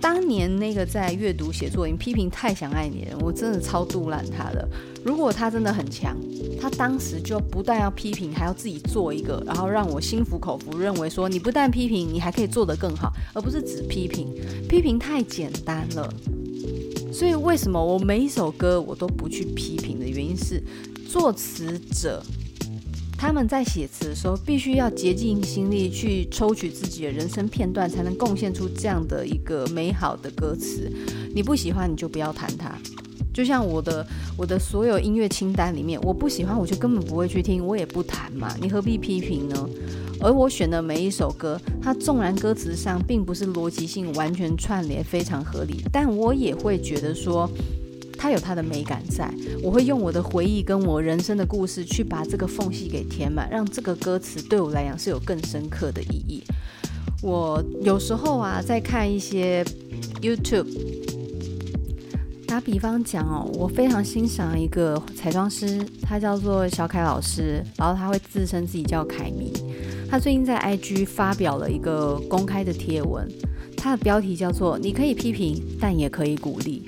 [0.00, 4.66] 当年那个在阅读写作营批评太想爱你的人，我真的超杜烂他的。
[5.04, 6.16] 如果他真的很强，
[6.60, 14.28] 他当时就不但要批评，还要自己做一个，然后让我心服口服，认为说你不但批评，你还可以做得更好，而不是只批评。
[14.68, 16.12] 批评太简单了。
[17.12, 20.62] 所以为什么我每一首歌我都不去批评的原因是，
[21.08, 22.22] 作词者。
[23.20, 30.90] 他们在写词的时候，必须要竭尽心力去抽取自己的人生片段，才能贡献出这样的一个美好的歌词。
[31.34, 32.74] 你不喜欢，你就不要弹它。
[33.30, 34.06] 就像我的
[34.38, 38.56] 我的所有音乐清单里面，我不喜欢，我就根本不会去听，我也不弹嘛。
[38.58, 39.68] 你何必批评呢？
[40.18, 47.46] 而我选的每一首歌，它纵然歌词上并不是逻辑性完全串联非常合理，但我也会觉得说。
[48.22, 56.44] 它有它的美感在，我会用我的回忆跟我人生的故事去把这个缝隙给填满，让这个歌词对我来讲是有更深刻的意义。
[57.22, 59.64] 我有时候啊，在看一些
[60.20, 60.66] YouTube，
[62.46, 69.50] 打比方讲哦，我非常欣赏一个彩妆师，他叫做小凯老师，然后他会自称自己叫凯迷。
[70.10, 73.26] 他最近在 IG 发表了一个公开的贴文，
[73.78, 76.82] 他的标题叫做“你可以批评，但也可以鼓励”。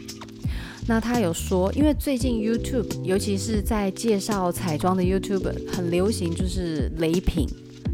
[0.87, 7.47] 那他有说，因为最近 YouTube，尤其是在介绍彩妆的 YouTube，很流行，就是雷品。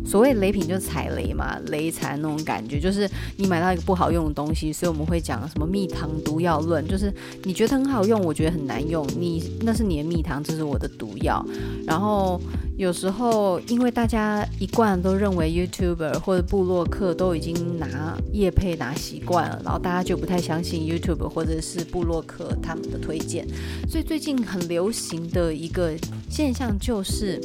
[0.06, 11.44] 所谓雷品就是踩雷嘛，雷残那种感觉，就是你买到一个不好用的东西，所以我们会讲什么蜜糖毒药论，就是你觉得很好用，我觉得很难用，你那是你的蜜糖，这是我的毒药。
[11.86, 12.40] 然后
[12.78, 23.44] 有时候因为大家一贯都认为 YouTuber 或者布洛克都已经拿业配拿习惯了，然后大家就不太相信 YouTuber 或者是布洛克他们的推荐，
[23.88, 25.92] 所以最近很流行的一个
[26.30, 27.40] 现象就是。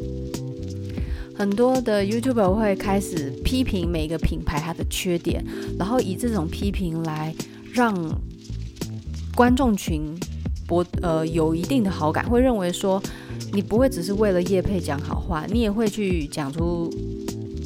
[1.35, 5.43] 很多的 YouTuber 会开始批评每个品牌它的缺点，
[5.79, 7.33] 然后以这种批评来
[7.73, 7.91] 让
[9.33, 10.15] 观众群
[10.67, 13.01] 博呃有一定的好感，会认为说
[13.53, 16.89] 你不会只是为了叶配讲好话，你也会去讲出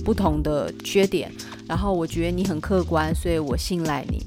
[0.04, 1.32] 不同的缺点，
[1.66, 4.26] 然后我觉得你很客观，所以我信赖你。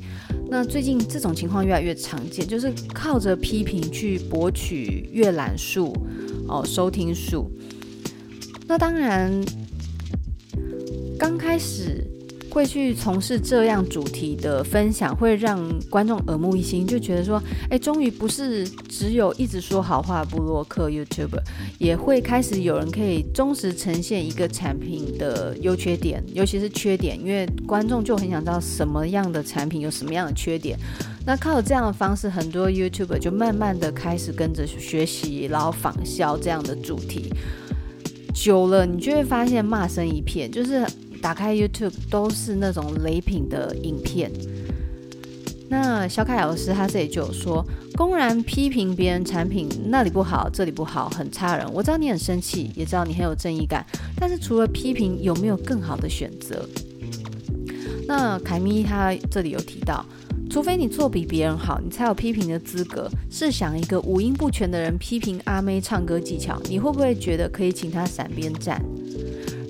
[0.49, 5.95] 那最近这种情况越来越常见，就是靠着批评去博取阅览数
[6.49, 7.51] 哦，收听数。
[8.67, 9.33] 那当然，
[11.19, 12.05] 刚开始
[12.51, 15.59] 会去从事这样主题的分享，会让
[15.89, 21.41] 观众耳目一新，就觉得说，哎，终于不是只有一直说好话的部落客 YouTuber，
[21.79, 30.79] 也会开始有人可以忠实呈现一个产品的优缺点，尤其是缺点，因为观众就很想知道什么样的产品有什么样的缺点。
[31.27, 37.33] 那靠这样的方式，很多 YouTuber 就慢慢的开始跟着学习，然后仿效这样的主题。
[38.35, 40.87] 久了，你就会发现骂声一片，就是
[41.21, 44.31] 打开 YouTube 都是那种雷品的影片。
[45.69, 51.67] 那小凯老师他这里就有说，公然批评别人产品那里不好，这里不好，很差人。
[51.73, 56.69] 我知道你很生气，也知道你很有正义感，但是除了批评，有没有更好的选择？
[58.09, 60.05] 那凯咪他这里有提到。
[60.51, 63.09] 除非你做比别人好，你才有批评的资格。
[63.31, 68.85] 试想一个五音不全的人批评阿妹唱歌技巧，你会不会觉得可以请他闪边站？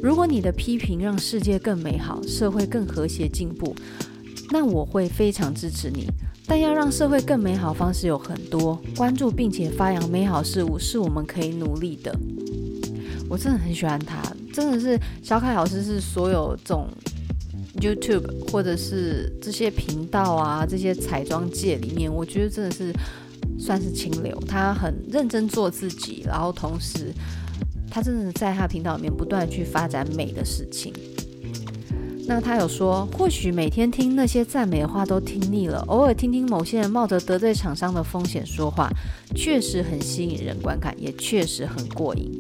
[0.02, 3.74] 如果你的批评让世界更美好，社会更和谐进步，
[4.50, 6.06] 那我会非常支持你。
[6.46, 12.14] 但要让社会更美好，方式有很多，关注并且发扬美好事物是我们可以努力的。
[13.28, 14.20] 我真的很喜欢他，
[14.52, 16.88] 真的是小凯老师是所有这种。
[17.80, 22.92] YouTube 或者是这些频道啊，这些彩妆界里面，我觉得真的是
[23.58, 24.36] 算是清流。
[24.46, 27.14] 他很认真做自己，然后同时
[27.90, 30.92] 他真的在他频道里面不断去发展美的事情。
[32.26, 38.88] 那他有说，或许每天听那些赞美的话都听腻了，偶尔听听某些人冒着得罪厂商的风险说话，
[39.35, 42.31] 确实很吸引人观看，也确实很过瘾。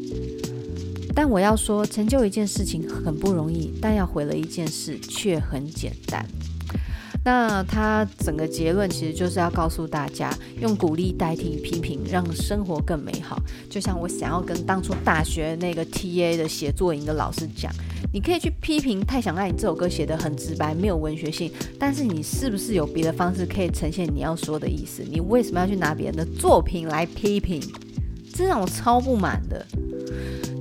[1.12, 6.24] 但我要说，成就一件事情很不容易，但要毁了一件事却很简单。
[7.22, 13.38] 那他整个结论其实就是要告诉大家，用鼓励代替批评，让生活更美好。
[13.68, 17.70] 就像我想要跟当初大学那个 TA 的写作营的老师讲，
[18.12, 25.02] 你可以去批评《太想爱你》这首歌写得很直白，没有文学性，但是你是不是有别的方式可以呈现你要说的意思？
[25.02, 27.62] 你为什么要去拿别人的作品来批评？
[28.32, 29.66] 这让我超不满的。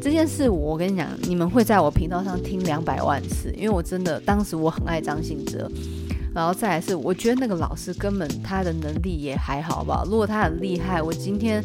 [0.01, 5.69] 这件事，我跟你讲，你们会在我频道上听两百万次，因为我真的当时我很爱张信哲，
[6.39, 10.03] 然后再来是，我觉得那个老师根本他的能力也还好吧。
[10.05, 11.61] 如果他很厉害，我今天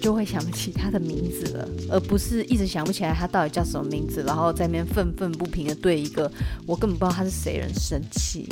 [0.00, 6.30] 就会想不起他的名字了，而不是一直想不起来他到底叫什么名字，然后在那边愤愤不平的对一个
[6.66, 8.48] 我根本不知道他是谁人生气。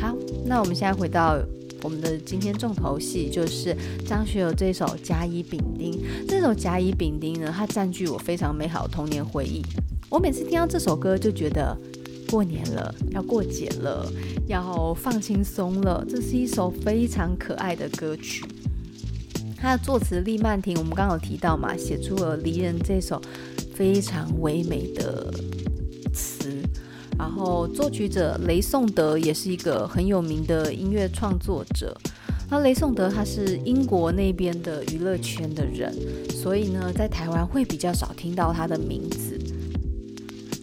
[0.00, 0.14] 好，
[0.46, 1.36] 那我们现在回到。
[1.84, 5.90] 我们的今天重头戏就是张学友这首《甲乙丙丁》。
[6.28, 9.64] 这首《甲乙丙丁》呢，它占据我非常美好的童年回忆。
[10.08, 11.76] 我每次听到这首歌，就觉得
[12.32, 14.10] 过年了，要过节了，
[14.46, 16.02] 要放轻松了。
[16.08, 18.42] 这是一首非常可爱的歌曲。
[19.54, 23.20] 它的作词利曼婷，我们刚刚有提到嘛，写出了《离人》这首
[23.74, 25.30] 非常唯美的
[26.14, 26.62] 词。
[27.18, 31.94] 然后作曲者雷颂德也是一个很有名的音乐创作者。
[32.48, 35.94] 那雷颂德他是英国那边的娱乐圈的人，
[36.30, 39.31] 所以呢，在台湾会比较少听到他的名字。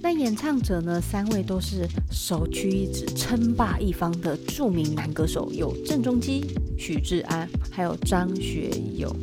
[0.02, 6.46] 那演唱者呢，三位都是首屈一指、称霸一方的著名男歌手，有郑中基、
[6.78, 9.14] 许志安，还有张学友。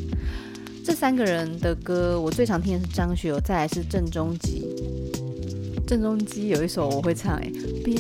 [0.84, 4.64] 这三个人的歌，我最常听的是张学友，再来是郑中基。
[5.86, 7.50] 郑中基有一首我会唱，哎，
[7.82, 7.96] 别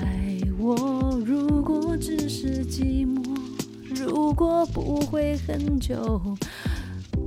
[0.00, 3.22] 爱我，如果只是寂寞，
[3.94, 6.20] 如果不会很久，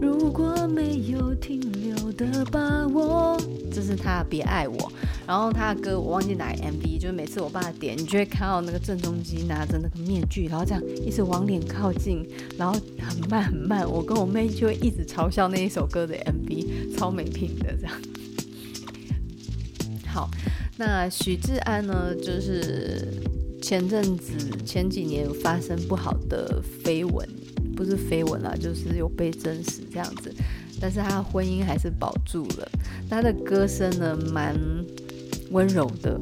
[0.02, 3.40] 如果没有停留的把握，
[3.70, 4.92] 这是他别爱我。
[5.28, 17.96] 然后他的歌我忘记哪个 MV，就是每次我爸点，你就会看到那个郑中基拿着那个面具，然后这样一直往脸靠近，然后很慢很慢，我跟我妹就会一直嘲笑那一首歌的 MV，超没品的这样。
[20.12, 20.28] 好，
[20.78, 22.16] 那许志安呢？
[22.16, 23.22] 就是
[23.62, 24.34] 前阵子
[24.66, 27.30] 前几年发生不好的绯闻，
[27.76, 30.34] 不是绯闻啦，就是有被证实这样子。
[30.80, 32.70] 但是他的婚姻还是保住了。
[33.10, 34.56] 他的歌声呢，蛮
[35.52, 36.20] 温柔的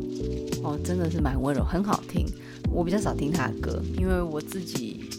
[0.64, 2.26] 哦，真的是蛮温柔，很好听。
[2.70, 5.10] 我比较少听他的歌，因为我自己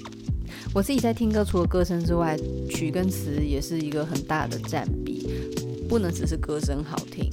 [0.75, 2.37] 我自己在听歌，除了歌声之外，
[2.69, 5.29] 曲跟词也是一个很大的占比，
[5.89, 7.31] 不能只是歌声好听。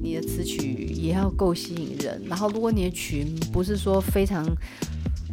[0.00, 4.46] 你的词曲也要够吸引人，然后如果你的曲不是说非常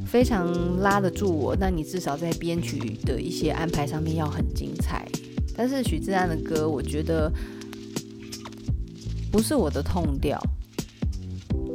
[0.06, 5.08] 非常拉得住我，那你至少在编曲的一些安排上面要很精彩。
[5.56, 7.32] 但是许志安的歌，我觉得
[9.32, 10.42] 不是我的痛调，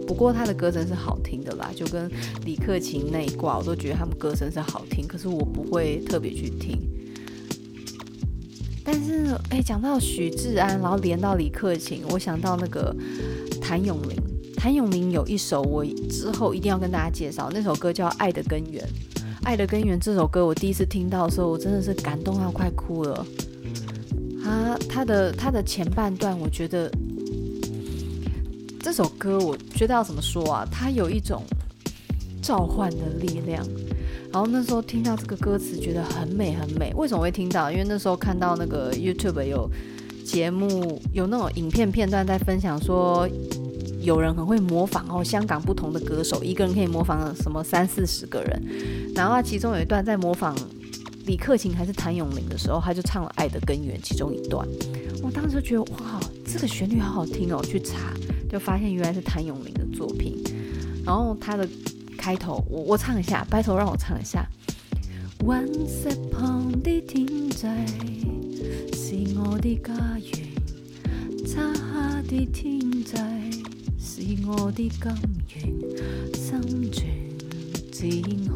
[0.07, 2.11] 不过他的歌声是好听的啦，就跟
[2.45, 6.79] 李克勤那一挂，我都觉得他们歌声是好听，可是我不会特别去听。
[8.83, 12.95] 但是，哎，讲到许志安，然后连到李克勤，我想到那个
[13.61, 14.17] 谭咏麟。
[14.57, 18.85] 谭咏麟有一首我之后一定要跟大家介绍，那首歌叫《爱的根源》。
[19.43, 23.25] 《爱的根源》这首歌，我第一次听到的时候，我真的是感动到快哭了。
[24.51, 26.91] 他他的他的前半段，我觉得
[28.81, 30.67] 这首歌，我觉得要怎么说啊？
[30.71, 31.45] 它有一种
[32.43, 33.65] 召唤的力量。
[34.33, 36.93] 然后那时候听到这个歌词，觉得很美很美。
[36.97, 37.71] 为什么会听到？
[37.71, 39.71] 因为那时候看到那个 YouTube 有
[40.25, 43.29] 节目，有那种影片片段在分享，说
[44.01, 48.63] 有人很会模仿哦，香港不同的歌手，一个人可以模仿什么三四十个人。
[49.15, 50.57] 然后他其中有一段在模仿
[51.27, 54.67] 李克勤还是谭咏麟的时候，他就唱了《爱的根源》其中一段。
[55.23, 58.13] 我当时觉得哇，这个旋律好好听哦，去查
[58.51, 60.43] 就发现原来是谭咏麟的作品。
[61.05, 61.69] 然后他的。
[62.23, 64.47] 开头我我唱一下，拜托让我唱一下。
[65.39, 67.51] Once upon a time，
[68.93, 70.31] 是我的家园，
[72.29, 73.17] 的天际
[73.99, 75.11] 是我的根
[75.55, 75.65] 源，
[76.35, 76.61] 生
[76.93, 77.09] 存
[77.91, 78.55] 只好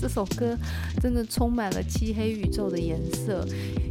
[0.00, 0.56] 这首歌
[1.02, 3.46] 真的充满了漆黑宇宙的颜色。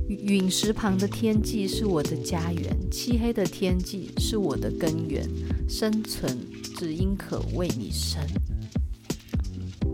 [0.07, 5.23] 陨石旁的天际是我的家园，漆黑的天际是我的根源，
[5.67, 6.35] 生存
[6.75, 8.19] 只因可为你生，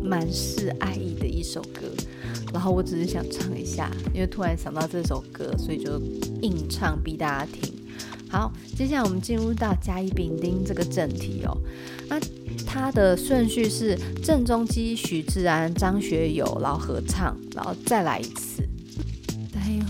[0.01, 1.81] 满是爱意的一首歌。
[2.53, 5.99] 然后我只是想唱一下，因为突然想到这首歌，所以就
[6.41, 7.73] 硬唱逼大家听。
[8.29, 11.57] 好，接下来我们进入到甲乙丙丁这个正题哦。
[12.07, 12.17] 那
[12.77, 18.61] 它的顺序是郑中基、许志安、张学友，然后合唱，然后再来一次。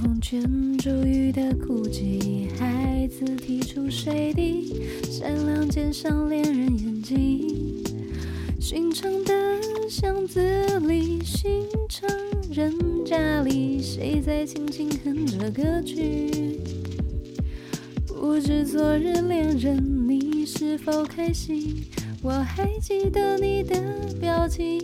[0.01, 4.81] 虹圈住雨的哭泣，孩子踢出水滴，
[5.11, 7.83] 闪亮街上恋人眼睛。
[8.59, 9.33] 寻常的
[9.89, 10.39] 巷子
[10.81, 11.49] 里，寻
[11.89, 12.07] 常
[12.51, 12.71] 人
[13.03, 16.59] 家里，谁在轻轻哼着歌曲？
[18.05, 21.83] 不知昨日恋人你是否开心？
[22.25, 23.79] 我还记得你的
[24.19, 24.83] 表情，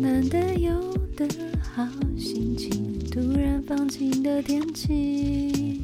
[0.00, 0.70] 难得有
[1.16, 1.26] 的
[1.74, 1.84] 好
[2.16, 5.82] 心情，突然放晴的天气。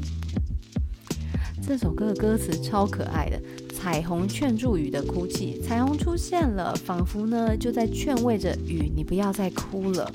[1.61, 3.43] 这首歌的歌词超可爱的，
[3.75, 10.09] 彩虹劝住雨的哭泣，彩虹出现了，仿佛呢就在劝慰着雨，你不要再哭了。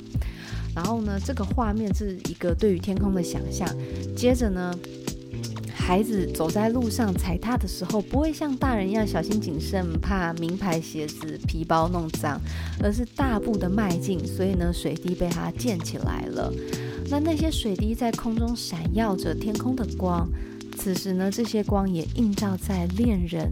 [0.73, 3.67] 然后呢，这个画面是一个对于天空的想象，
[4.15, 4.73] 接着呢。
[5.89, 12.39] 孩子走在路上踩踏的时候，不会像大人一样小心谨慎，怕名牌鞋子、皮包弄脏，
[12.79, 14.19] 而是大步的迈进。
[14.23, 16.53] 所以呢，水滴被他溅起来了。
[17.09, 20.29] 那那些水滴在空中闪耀着天空的光。
[20.77, 23.51] 此时呢，这些光也映照在恋人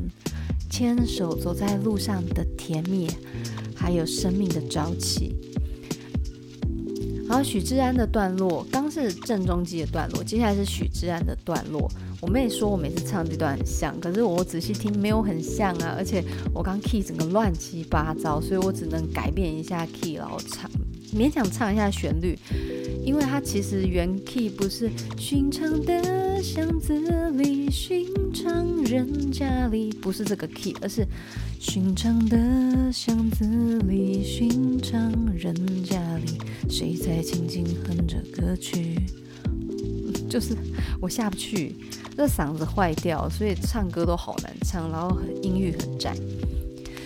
[0.70, 3.10] 牵手走在路上的甜蜜，
[3.76, 5.36] 还有生命的朝气。
[7.28, 11.90] 然后许志安的段落刚是郑中基的段落，接下来是许志安的段落。
[12.20, 20.70] 我妹说我每次唱这段很像，可是我仔细听没有很像啊，而且我刚 key 整个乱七八糟，所以我只能改变一下 key，然后唱，
[21.14, 22.38] 勉强唱一下旋律，
[23.06, 26.94] 因为它其实原 key 不是寻常的巷子
[27.32, 28.04] 里，寻
[28.34, 31.06] 常人家里，不是这个 key，而是
[31.60, 33.46] 寻常的巷子
[33.88, 35.54] 里，寻常人
[35.84, 38.96] 家里，谁在轻轻哼着歌曲？
[40.30, 40.56] 就是
[41.02, 41.76] 我下不去。
[42.16, 46.16] 这嗓子坏掉，所以唱歌都好难唱，然后音域很窄。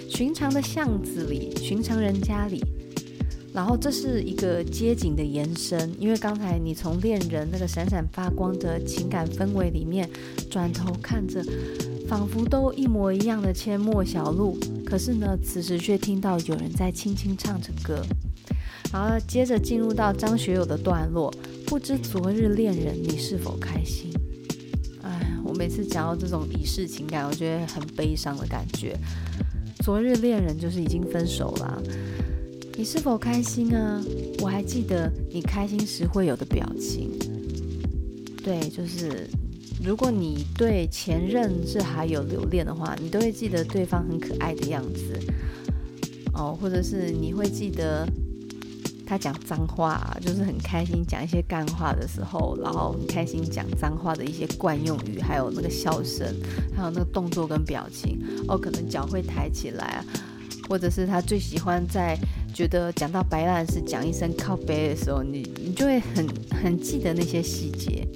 [0.09, 2.63] 寻常的巷子里，寻常人家里，
[3.53, 5.93] 然后这是一个街景的延伸。
[5.99, 10.09] 因为刚才你从恋人那个闪闪发光的情感氛围里面
[10.49, 11.43] 转头看着，
[12.07, 18.01] 仿佛都一模一样的阡陌小路，可是呢，此时却听到有人在轻轻唱着歌。
[18.93, 21.33] 然后接着进入到张学友的段落，
[21.71, 24.11] 不知昨日恋人你是否开心？
[25.57, 28.93] 每次讲到这种已逝情感，我觉得很悲伤的感觉。
[29.81, 31.81] 昨日恋人就是已经分手了，
[32.75, 34.03] 你是否开心啊？
[34.41, 37.09] 我还记得你开心时会有的表情。
[38.43, 39.25] 对，就是
[39.81, 45.17] 如果你对前任是还有留恋的话，你都会记得对方很可爱的样子
[46.33, 48.05] 哦，或者是你会记得。
[49.11, 56.25] 他讲脏话，就是很开心讲一些干话的时候，然后很开心讲脏话的一些惯用语，还有那个笑声，
[56.73, 60.05] 还有那个动作跟表情，哦，可能脚会抬起来啊，
[60.69, 62.17] 或者是他最喜欢在
[62.53, 66.25] 觉得讲到白烂时讲一声靠背的时候，你你就会很
[66.63, 68.07] 很记得那些细节。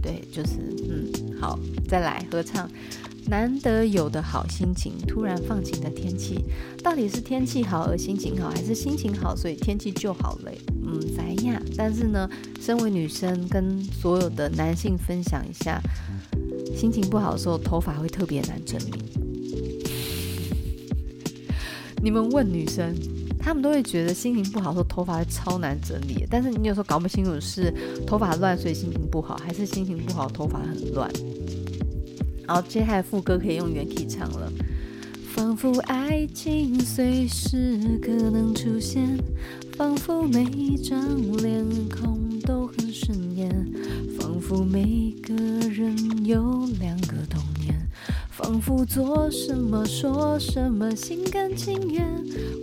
[0.00, 0.52] 对，就是
[0.88, 1.10] 嗯，
[1.40, 1.58] 好，
[1.88, 2.70] 再来合唱。
[3.32, 6.44] 难得有的好心情，突然放晴的天气，
[6.82, 10.58] 到底是天气好而心情好，还是心情好所以天气就好嘞？
[10.84, 11.58] 嗯，怎样？
[11.74, 12.28] 但是呢，
[12.60, 15.80] 身为女生，跟所有的男性分享一下，
[16.76, 18.92] 心情不好的时候，头发会特别难整理。
[22.02, 22.94] 你们问女生，
[23.38, 26.26] 她们都会觉得心情不好的时候，头发会超难整理。
[26.28, 27.72] 但是你有时候搞不清楚是
[28.06, 31.10] 头发乱所以心情不好，还是心情不好头发很乱。
[32.46, 34.52] 好，接下来副歌可以用原曲唱了。
[35.34, 39.16] 仿佛爱情随时可能出现，
[39.76, 43.50] 仿佛每一张脸孔都很顺眼，
[44.18, 45.34] 仿佛每个
[45.70, 47.88] 人有两个童年，
[48.30, 52.06] 仿佛做什么说什么心甘情愿，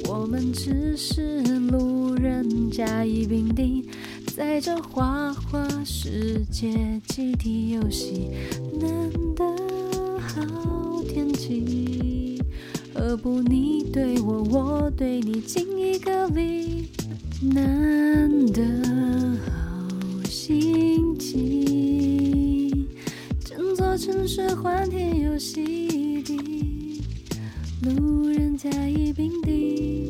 [0.08, 3.84] 我们只是路人甲乙丙丁，
[4.40, 6.72] 在这花花世界
[7.10, 8.30] 集体游戏，
[8.80, 9.44] 难得。
[10.18, 12.42] 好天气，
[12.94, 16.88] 何不你对我，我对你，敬一个礼，
[17.54, 18.64] 难得
[19.46, 22.88] 好心情，
[23.44, 27.02] 整座城市欢天又喜地，
[27.82, 30.10] 路人甲乙丙丁，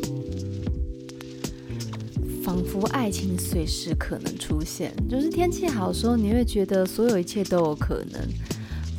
[2.50, 8.20] 仿佛爱情随时可能出现，就是天气好的时候，你会觉得所有一切都有可能。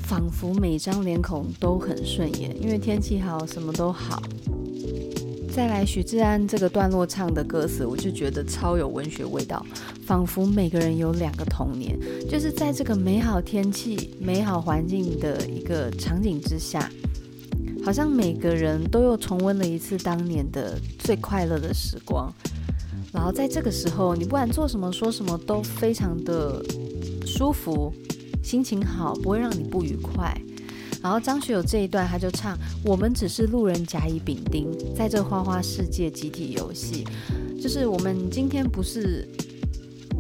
[0.05, 4.23] 仿佛每张脸孔都很顺眼，因为天气好，什么都好。
[5.53, 9.67] 再来许志安这个段落唱的歌词，我就觉得超有文学味道。
[10.07, 11.99] 仿佛每个人有两个童年，
[12.29, 16.89] 就是在这个美好天气、美好环境的一个场景之下，
[17.85, 22.33] 好像每个人都又重温了一次当年的最快乐的时光。
[23.13, 26.65] 然后在这个时候，你不管做什么说什么都非常的
[27.27, 27.93] 舒服，
[28.43, 30.37] 心情好，不会让你不愉快。
[31.03, 37.07] 然后张学友这一段他就唱：“我们只是路人甲乙丙丁，在这花花世界集体游戏。”
[37.61, 39.27] 就是我们今天不是，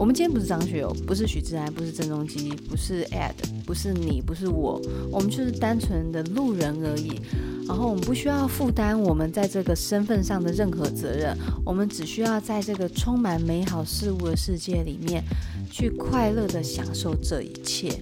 [0.01, 3.35] 我们今天不是张学友，不是许志安，不是郑中基，不是 Ed，
[3.67, 4.81] 不是你，不是我，
[5.13, 7.21] 我们就是单纯的路人而已。
[7.69, 11.37] 然后我们不需要负担我们在这个身份上的任何责任，
[11.67, 15.23] 我们只需要在这个充满美好事物的世界里面，
[15.71, 18.01] 去快乐地享受这一切。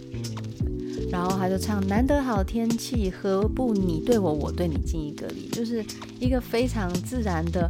[1.10, 5.84] 然后他就唱：“难得好天气，何不你对我，我对你敬一个礼。”就是
[6.20, 7.68] 一个非常自然的，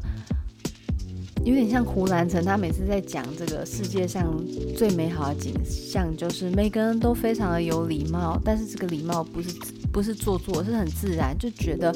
[1.48, 2.44] 有点像胡兰成。
[2.44, 4.38] 他每次在讲这个世界上
[4.76, 9.48] 最美好的景象，就是每个人都非常的有礼貌，但是这个礼貌不是
[9.90, 11.90] 不是做作，是很自然，就觉得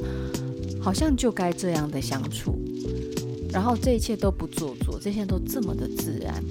[0.81, 2.59] 好像就该这样的相处。
[3.53, 6.43] 然后这一切都不做作，这些都这么的自然。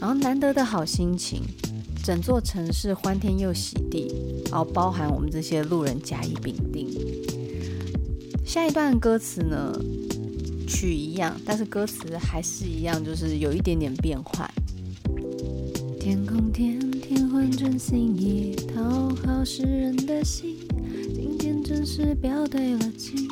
[0.00, 1.40] 然后难得的好心情。
[2.02, 4.12] 整座城市欢天又喜地，
[4.50, 6.86] 然后包含我们这些路人甲乙丙丁。
[8.44, 9.72] 下一段歌词呢，
[10.66, 14.50] 曲一样，但是歌词还是一样，就是有一点点变换。
[16.00, 20.56] 天空天天换成新意，讨好世人的心，
[21.14, 23.28] 今天真是表对了情，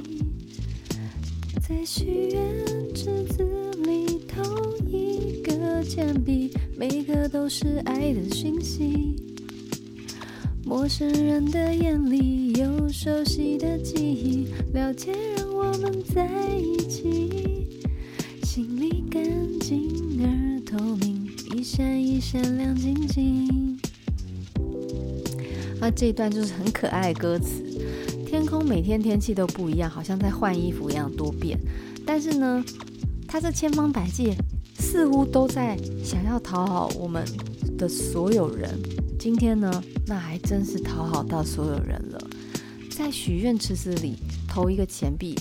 [1.68, 3.44] 在许愿池子
[3.84, 6.50] 里投一个铅笔。
[6.76, 9.14] 每个都是爱的讯息，
[10.64, 15.41] 陌生人的眼里有熟悉的记忆，了解让我
[15.72, 17.66] 我们在一起，
[18.42, 19.24] 心里干
[19.60, 19.88] 净
[20.20, 23.80] 而透明，一闪一闪亮晶晶。
[25.80, 27.62] 那，这一段就是很可爱的歌词。
[28.26, 31.58] 天空每天天气都不一样，好像在换衣服一样多变，
[32.04, 32.62] 但是呢，
[33.26, 34.34] 它这千方百计。
[34.78, 37.24] 似乎都在想要讨好我们
[37.78, 38.68] 的所有人。
[39.18, 42.20] 今天呢，那还真是讨好到所有人了。
[42.90, 44.16] 在许愿池子里
[44.46, 45.34] 投一个钱币，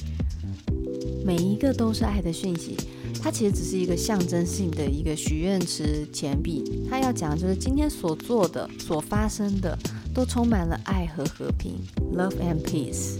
[1.26, 2.76] 每一个都是爱的讯息。
[3.22, 6.64] 它其实只是一个象征性的一个许愿池钱币。
[6.90, 9.78] 它要讲就是今天所做的、所发生的，
[10.14, 11.76] 都充满了爱和和平
[12.16, 13.20] ，Love and Peace。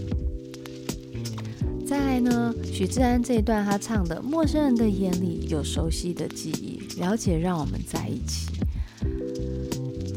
[1.86, 8.48] 再来呢，许志安这一段他唱的，陌生人的眼里有熟悉的记忆，了解让我们在一起。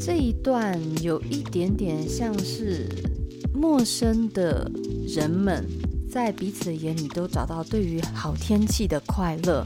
[0.00, 2.88] 这一段有一点点像是
[3.52, 4.70] 陌生的
[5.08, 5.66] 人们
[6.16, 9.62] 在彼此眼里都找到对于好天气的快乐，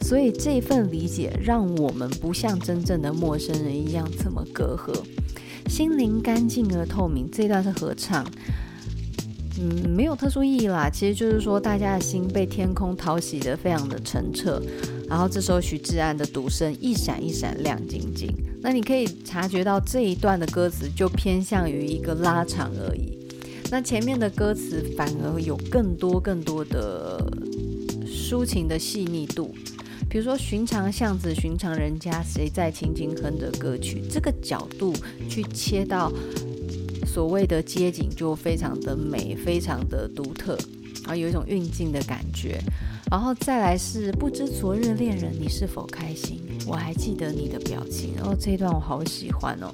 [0.00, 4.92] 所以这份理解让我们不像真正的陌生人一样这么隔阂，
[5.70, 7.30] 心灵干净而透明。
[7.30, 8.26] 这段是合唱。
[9.60, 14.60] 嗯，没有特殊意义啦，其实就是说大家的心被天空讨喜得非常的澄澈，
[15.08, 18.28] 然后这时候许志安的独声一闪一闪亮晶晶，
[18.60, 23.21] 那你可以察觉到这一段的歌词就偏向于一个拉长而已，
[23.72, 27.18] 那前面的歌词反而有更多更多的
[28.04, 29.54] 抒情的细腻度，
[30.10, 34.92] 比如说寻常巷子寻常人家谁在轻轻哼着歌曲，这个角度
[35.26, 36.12] 去切到。
[37.06, 40.56] 所谓的街景就非常的美，非常的独特，
[41.04, 42.60] 然后有一种运镜的感觉。
[43.10, 48.12] 然后再来是不知昨日恋人你是否开心，我还记得你的表情。
[48.16, 49.72] 然后这一段我好喜欢哦。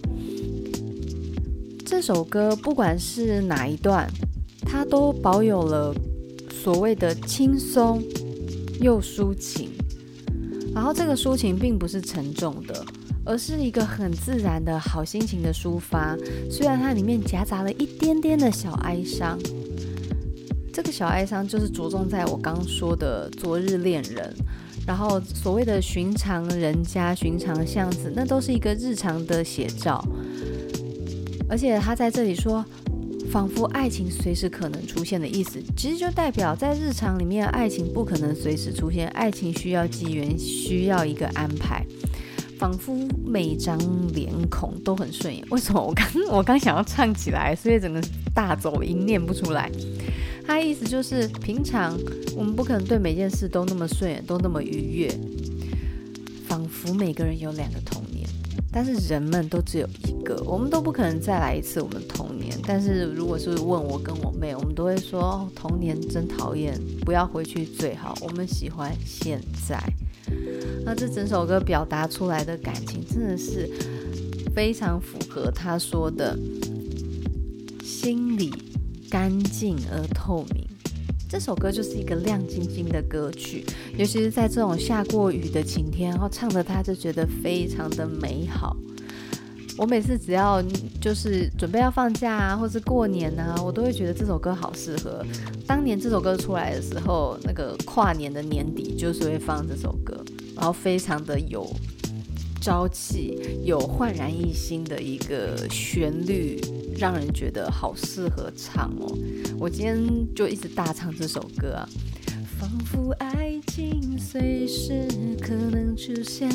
[1.90, 4.06] 这首歌不管是哪一段，
[4.60, 5.94] 它都保有了
[6.52, 8.02] 所谓的轻松
[8.78, 9.70] 又抒情。
[10.74, 12.84] 然后这个抒情并不是沉重的。
[13.24, 16.16] 而是一个很自然的好心情的抒发，
[16.50, 19.38] 虽然它里面夹杂了一点点的小哀伤，
[20.72, 24.34] 这个小哀伤就是着重在我刚说的昨日恋人，
[24.86, 30.02] 然后所谓的寻常人家、寻常巷子，那都是一个日常的写照，
[31.48, 32.64] 而且他在这里说，
[33.30, 41.84] 仿佛爱情随时可能出现的意思，其实就代表在日常里面，爱情不可能随时出现，爱情需要机缘，需要一个安排。
[42.58, 42.92] 仿佛
[43.24, 43.78] 每张
[44.12, 45.44] 脸孔都很顺眼。
[45.50, 48.02] 为什么我刚我刚想要唱起来，所以整个
[48.34, 49.70] 大走音念不出来。
[50.44, 51.96] 他意思就是，平常
[52.36, 55.08] 我们不可能对每件事都那么顺眼，都那么愉悦。
[56.48, 58.28] 仿佛每个人有两个童年，
[58.72, 60.07] 但是人们都只有一
[60.44, 62.56] 我们都不可能再来一次我们童年。
[62.66, 68.14] 但是如果是问我跟我妹，我们都会说，哦，童年真讨厌，不要回去最好。
[68.20, 69.78] 我们喜欢现在。
[70.84, 73.68] 那这整首歌表达出来的感情真的是
[74.54, 76.38] 非常符合他说的
[77.82, 78.52] “心里
[79.10, 80.66] 干净而透明”，
[81.28, 83.64] 这首歌就是一个亮晶晶的歌曲，
[83.96, 88.76] 尤其是在这种下过雨的晴天，然后唱着他就觉得非常的美好。
[89.78, 90.60] 我每次只要
[91.00, 95.24] 就是准备要放假啊，或是过年啊，我都会觉得这首歌好适合。
[95.68, 100.20] 当年这首歌出来的时候，那个跨年的年底就是会放这首歌，
[100.56, 101.64] 然后非常的有
[102.60, 106.60] 朝气、有焕然一新的一个旋律，
[106.98, 109.16] 让人觉得好适合唱哦。
[109.60, 109.96] 我今天
[110.34, 111.88] 就一直大唱这首歌啊。
[112.58, 115.06] 仿佛爱情随时
[115.40, 116.50] 可能出现，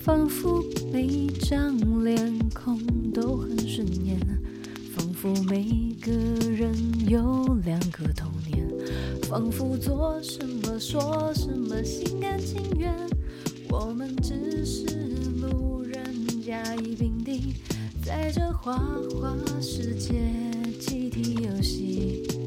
[0.00, 0.62] 仿佛
[0.92, 2.78] 每张脸孔
[3.12, 4.16] 都很顺眼，
[4.94, 6.12] 仿佛每个
[6.48, 6.72] 人
[7.08, 8.64] 有两个童年，
[9.22, 12.94] 仿佛做什么说什么心甘情愿，
[13.68, 14.86] 我们只是
[15.40, 16.04] 路人
[16.40, 17.52] 甲乙丙丁，
[18.04, 18.78] 在这花
[19.20, 20.12] 花世界
[20.78, 22.41] 集体游戏。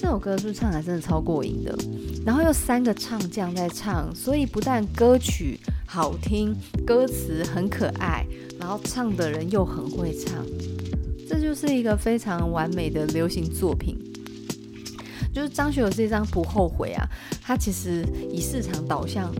[0.00, 1.76] 这首歌是不是唱来真的超过瘾的？
[2.24, 8.26] 然后又三个唱将在唱，所以不但歌曲好听，歌词很可爱，
[8.58, 10.42] 然后唱的人又很会唱，
[11.28, 13.98] 这就是一个非常完美的流行作品。
[15.34, 17.06] 就是张学友这张不后悔啊，
[17.42, 19.30] 他其实以市场导向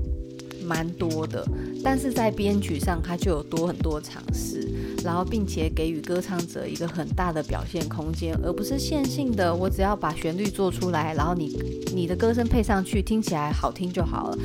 [0.62, 1.42] 蛮多的，
[1.82, 4.68] 但是在编曲上他就有多很多尝试。
[5.04, 9.54] 然后，并且给予歌唱者一个很大的表现空间，而不是线性的。
[9.54, 11.56] 我只要把旋律做出来，然后你
[11.94, 14.38] 你的歌声配上去，听起来好听就好了。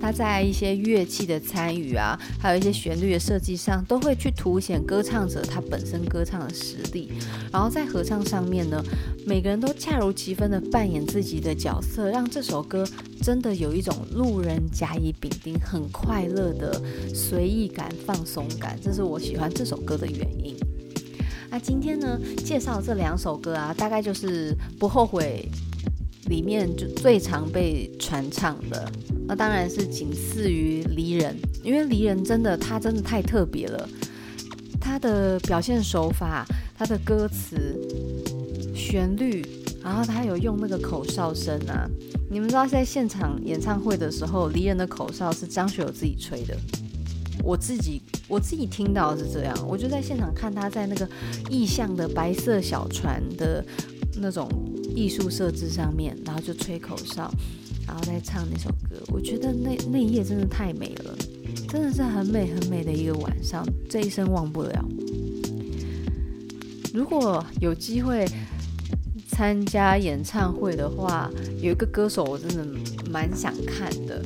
[0.00, 7.12] 他在一些乐器的参与啊，还有一些旋律的设计上，都会去凸显歌唱者他本身歌唱的实力。
[7.52, 8.82] 然后在合唱上面呢，
[9.26, 12.86] 每个人都恰如其分的扮演自己的角色，让这首歌
[13.20, 16.80] 真的有一种路人甲乙丙丁很快乐的
[17.14, 18.78] 随意感、放松感。
[18.82, 20.56] 这是我喜欢这首歌的原因。
[21.50, 25.46] 那今天呢，介绍这两首歌啊，大概就是不后悔。
[26.30, 28.90] 里面就最常被传唱的，
[29.26, 33.88] 那当然是仅次于离人，因为离人真的他真的太特别了，
[34.80, 36.46] 他的表现手法、
[36.78, 37.76] 他的歌词、
[38.72, 39.44] 旋律，
[39.82, 41.90] 然后他有用那个口哨声啊，
[42.30, 46.56] 你们知道在现场演唱会的时候，离人的口哨是张学友自己吹的，
[47.42, 51.08] 我自己我自己听到是这样，我就在现场看他在那个
[51.48, 53.64] 意象的白色小船的
[54.14, 54.48] 那种。
[55.00, 57.32] 艺术设置上面，然后就吹口哨，
[57.86, 59.02] 然后再唱那首歌。
[59.08, 61.16] 我觉得那那一夜真的太美了，
[61.66, 64.84] 真的是很美很美的一个晚上，这一生忘不了。
[66.92, 68.26] 如果有机会
[69.26, 71.30] 参加演唱会的话，
[71.62, 72.66] 有一个歌手我真的
[73.10, 74.22] 蛮想看的，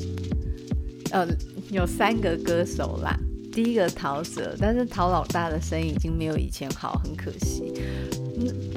[1.13, 1.29] 呃，
[1.71, 3.17] 有三个歌手啦。
[3.53, 7.73] 第一个陶喆，但是陶老大的声音已经没有以前好，很可惜。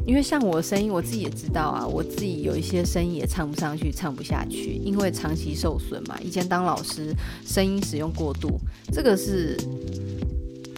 [0.05, 6.17] 因为像我的声音，我自己也知道啊，我自己有一些声音也唱不上去，唱不下去，因为长期受损嘛。
[6.21, 7.13] 以前当老师，
[7.45, 8.59] 声音使用过度，
[8.91, 9.57] 这个是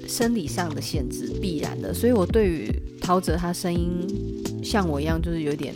[0.08, 1.94] 生理上的限制，必然的。
[1.94, 4.08] 所以我对于陶喆他声音
[4.64, 5.76] 像我一样，就是有点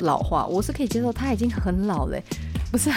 [0.00, 1.12] 老化，我是可以接受。
[1.12, 2.20] 他已经很老了，
[2.70, 2.90] 不是，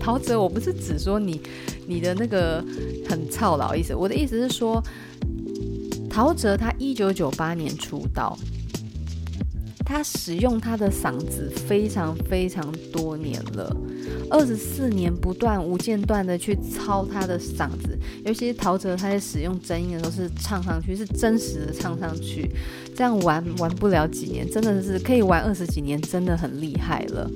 [0.00, 1.40] 陶喆，我不是只说你。
[1.88, 2.64] 你的那个
[3.08, 4.82] 很操劳意思，我的意思是说，
[6.10, 8.36] 陶喆他一九九八年出道，
[9.88, 13.74] 他使用他的嗓子非常非常多年了，
[14.28, 22.50] 二十四年不断无间断的去操他的嗓子，尤其是陶喆他在使用真音的时候是唱上去是真实的唱上去，
[22.96, 27.30] 这样玩玩不了几年，真的是可以玩二十几年，真的很厉害了。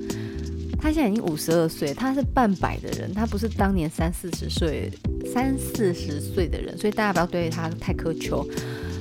[0.77, 4.91] 他现在已经五十二岁，他是半百的人，他不是当年三四十岁、
[5.31, 8.45] 三四十岁的人，所以大家不要对他太苛求。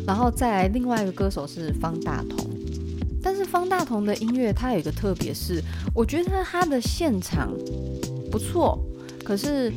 [0.06, 2.46] 然后再来，另外一个歌手是方大同，
[3.22, 5.62] 但是方大同的音乐他有一个特别，是
[5.94, 7.52] 我觉得他的现场
[8.30, 8.78] 不错，
[9.22, 9.72] 可是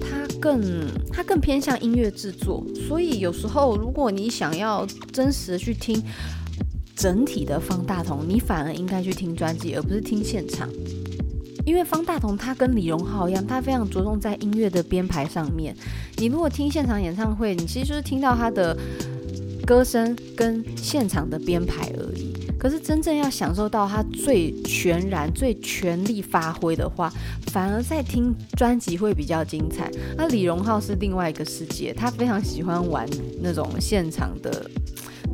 [0.00, 0.62] 他更
[1.12, 6.02] 他更偏向音乐制作，所以有时候如果你想要真实的去听
[6.96, 10.68] 整体的方大同，你反而应该去听专辑，而不是听现场。
[11.66, 15.74] 因为方大同他跟李荣浩一样，他非常着重在音乐的编排上面。
[16.18, 18.76] 你如果听现场演唱会，你其实就是听到他的
[19.66, 22.34] 歌声跟现场的编排而已。
[22.58, 27.12] 可是真正要享受到他最全然、最全力发挥的话，
[27.48, 29.90] 反而在听专辑会比较精彩。
[30.16, 33.08] 那李荣浩是另外一个世界，他非常喜欢玩
[33.40, 34.70] 那种现场的。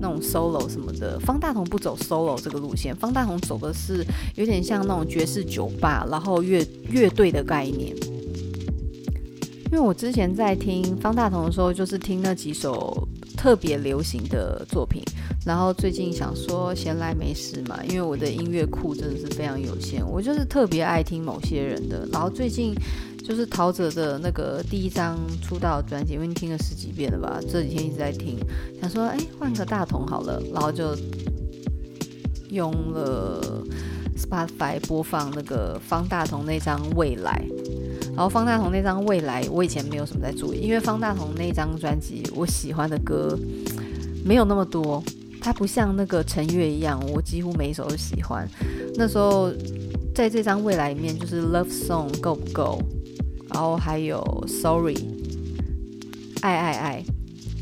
[0.03, 4.03] 那种 solo 什么的，方大同不走 solo 这个路线，方大同走的是
[4.35, 7.95] 有点像那种爵士酒吧，然后乐乐队的概念。
[9.67, 13.07] 因为我之前在听方大同的时候，就是听那几首
[13.41, 15.03] 特别流行的作品，
[15.47, 22.07] 然后最近想说闲来没事嘛，因为我的音乐库真的是非常有限，我就是特别爱听某些人的。
[22.13, 22.75] 然后最近
[23.27, 27.41] 就是陶喆的那个第一张出道专辑，因为听了十几遍了吧？
[27.51, 28.37] 这几天一直在听，
[28.79, 30.95] 想说哎换个大同好了，然后就
[32.51, 33.65] 用了
[34.19, 37.43] Spotify 播放那个方大同那张《未来》。
[38.15, 43.39] 然后方大同那张《未来》，我以前没有什么在注意，因为方大同那张专辑，我喜欢的歌
[44.25, 45.03] 没有那么多。
[45.43, 48.47] 他不像那个陈月一样，我几乎每一首都喜欢。
[48.97, 49.51] 那时候
[50.15, 52.79] 在这张《未来》里面，就是 Love Song 够不够？
[53.49, 54.99] 然后还有 Sorry，
[56.43, 57.05] 爱爱爱，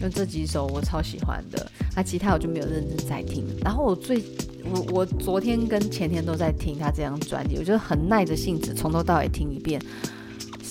[0.01, 1.71] 就这几首我超喜欢的。
[1.95, 3.45] 那、其他我就没有认真在听。
[3.63, 4.25] 然后我最
[4.65, 9.81] 我我昨天跟前天都在听他这张专辑，我觉得很耐着性子从头到尾听一遍。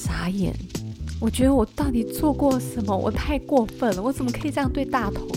[0.08, 0.56] 傻眼，
[1.20, 2.96] 我觉得我到底做过什么？
[2.96, 5.28] 我太过分了，我怎么可以这样对大同？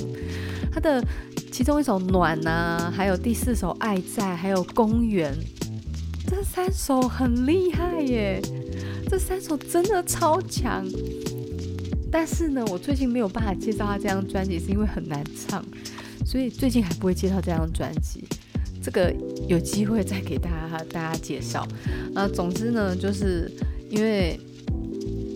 [0.73, 1.05] 他的。
[1.53, 5.35] 其中一首《暖》啊，还有第四首《爱在》，还有《公园》，
[6.27, 8.41] 这三首很厉害耶！
[9.11, 10.87] 这三首真的超强。
[12.11, 15.63] 但是呢，我最近没有办法介绍他这张专辑，是因为很难唱，
[16.25, 18.25] 所以最近还不会介绍这张专辑。
[18.81, 19.13] 这个
[19.49, 21.67] 有机会再给大家大家介绍。
[22.15, 23.51] 啊，总之呢，就是
[23.91, 24.41] 因为。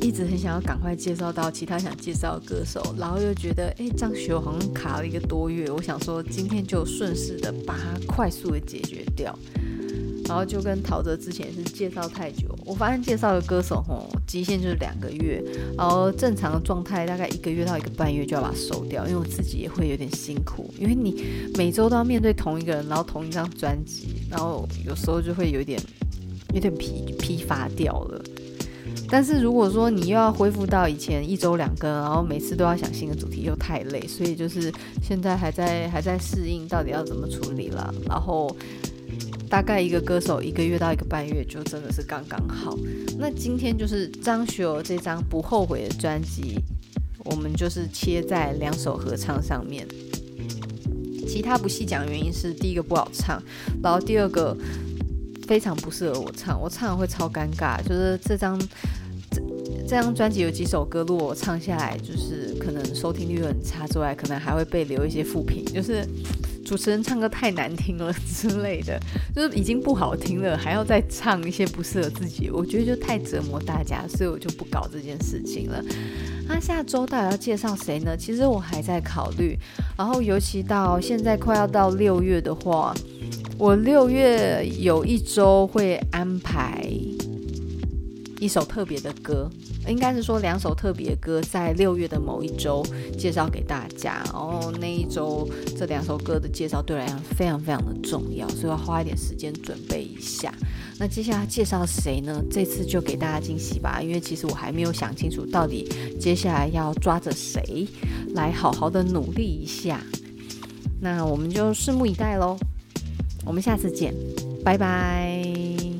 [0.04, 9.34] 一直很想要赶快介绍到其他想介绍的歌手，然后又觉得哎，张学友好像卡了一个多月，我想说今天就顺势的把它快速的解决掉，
[10.26, 15.42] 然后就跟陶喆之前是介绍太久，我发现介绍的歌手吼极限就是两个月，
[15.74, 21.24] 然后正常的状态大概一个月到一个半月就要把它收掉，因为我自己也会有点辛苦，因为你
[21.56, 25.80] 每周都要面对同一个人，然后同一张专辑，然后有时候就会有点
[26.52, 28.22] 有点疲疲乏掉了。
[29.08, 34.72] 但是如果说你又要恢复到以前一周两更，然后每次都要想新的主题，又太累，所以就是
[35.02, 37.94] 现在还在还在适应到底要怎么处理了。
[38.08, 38.54] 然后
[39.48, 42.76] 大概一个歌手一个月到一个半月就真的是刚刚好。
[43.18, 46.58] 那今天就是张学友这张不后悔的专辑，
[47.24, 49.86] 我们就是切在两首合唱上面。
[51.26, 53.42] 其他不细讲，原因是第一个不好唱，
[53.82, 54.56] 然后第二个。
[55.46, 57.82] 非常不适合我唱，我唱会超尴尬。
[57.82, 58.58] 就是这张
[59.30, 59.40] 这
[59.86, 66.06] 这张专辑有几首歌，如果我唱下来，就是可能收听率很差之外，可能还会被留一些负评，就是
[66.64, 68.98] 主持人唱歌太难听了 之类的，
[69.34, 75.82] 就是已经不好听了，还要再唱一些不适合自己，我觉得就太折磨大家，所以我就不搞这件事情了。
[76.46, 78.16] 那下周到底要介绍谁呢？
[78.16, 79.58] 其实我还在考虑，
[79.96, 82.94] 然后尤其到现在快要到六月的话。
[83.56, 86.84] 我六月有一周会安排
[88.40, 89.48] 一首特别的歌，
[89.88, 92.84] 应该是说两首特别歌，在六月的某一周
[93.16, 94.22] 介绍给大家。
[94.26, 95.48] 然后那一周
[95.78, 100.52] 这两首歌的介绍对我来讲非常非常的重要，所以要花一点时间准备一下。
[100.98, 102.42] 那接下来介绍谁呢？
[102.50, 105.88] 这次就给大家惊喜吧，因为其实我还没有想清楚到底
[106.20, 107.86] 接下来要抓着谁
[108.34, 110.00] 来好好的努力一下。
[111.00, 112.58] 那我们就拭目以待喽。
[113.44, 114.14] 我们下次见
[114.64, 115.93] 拜拜。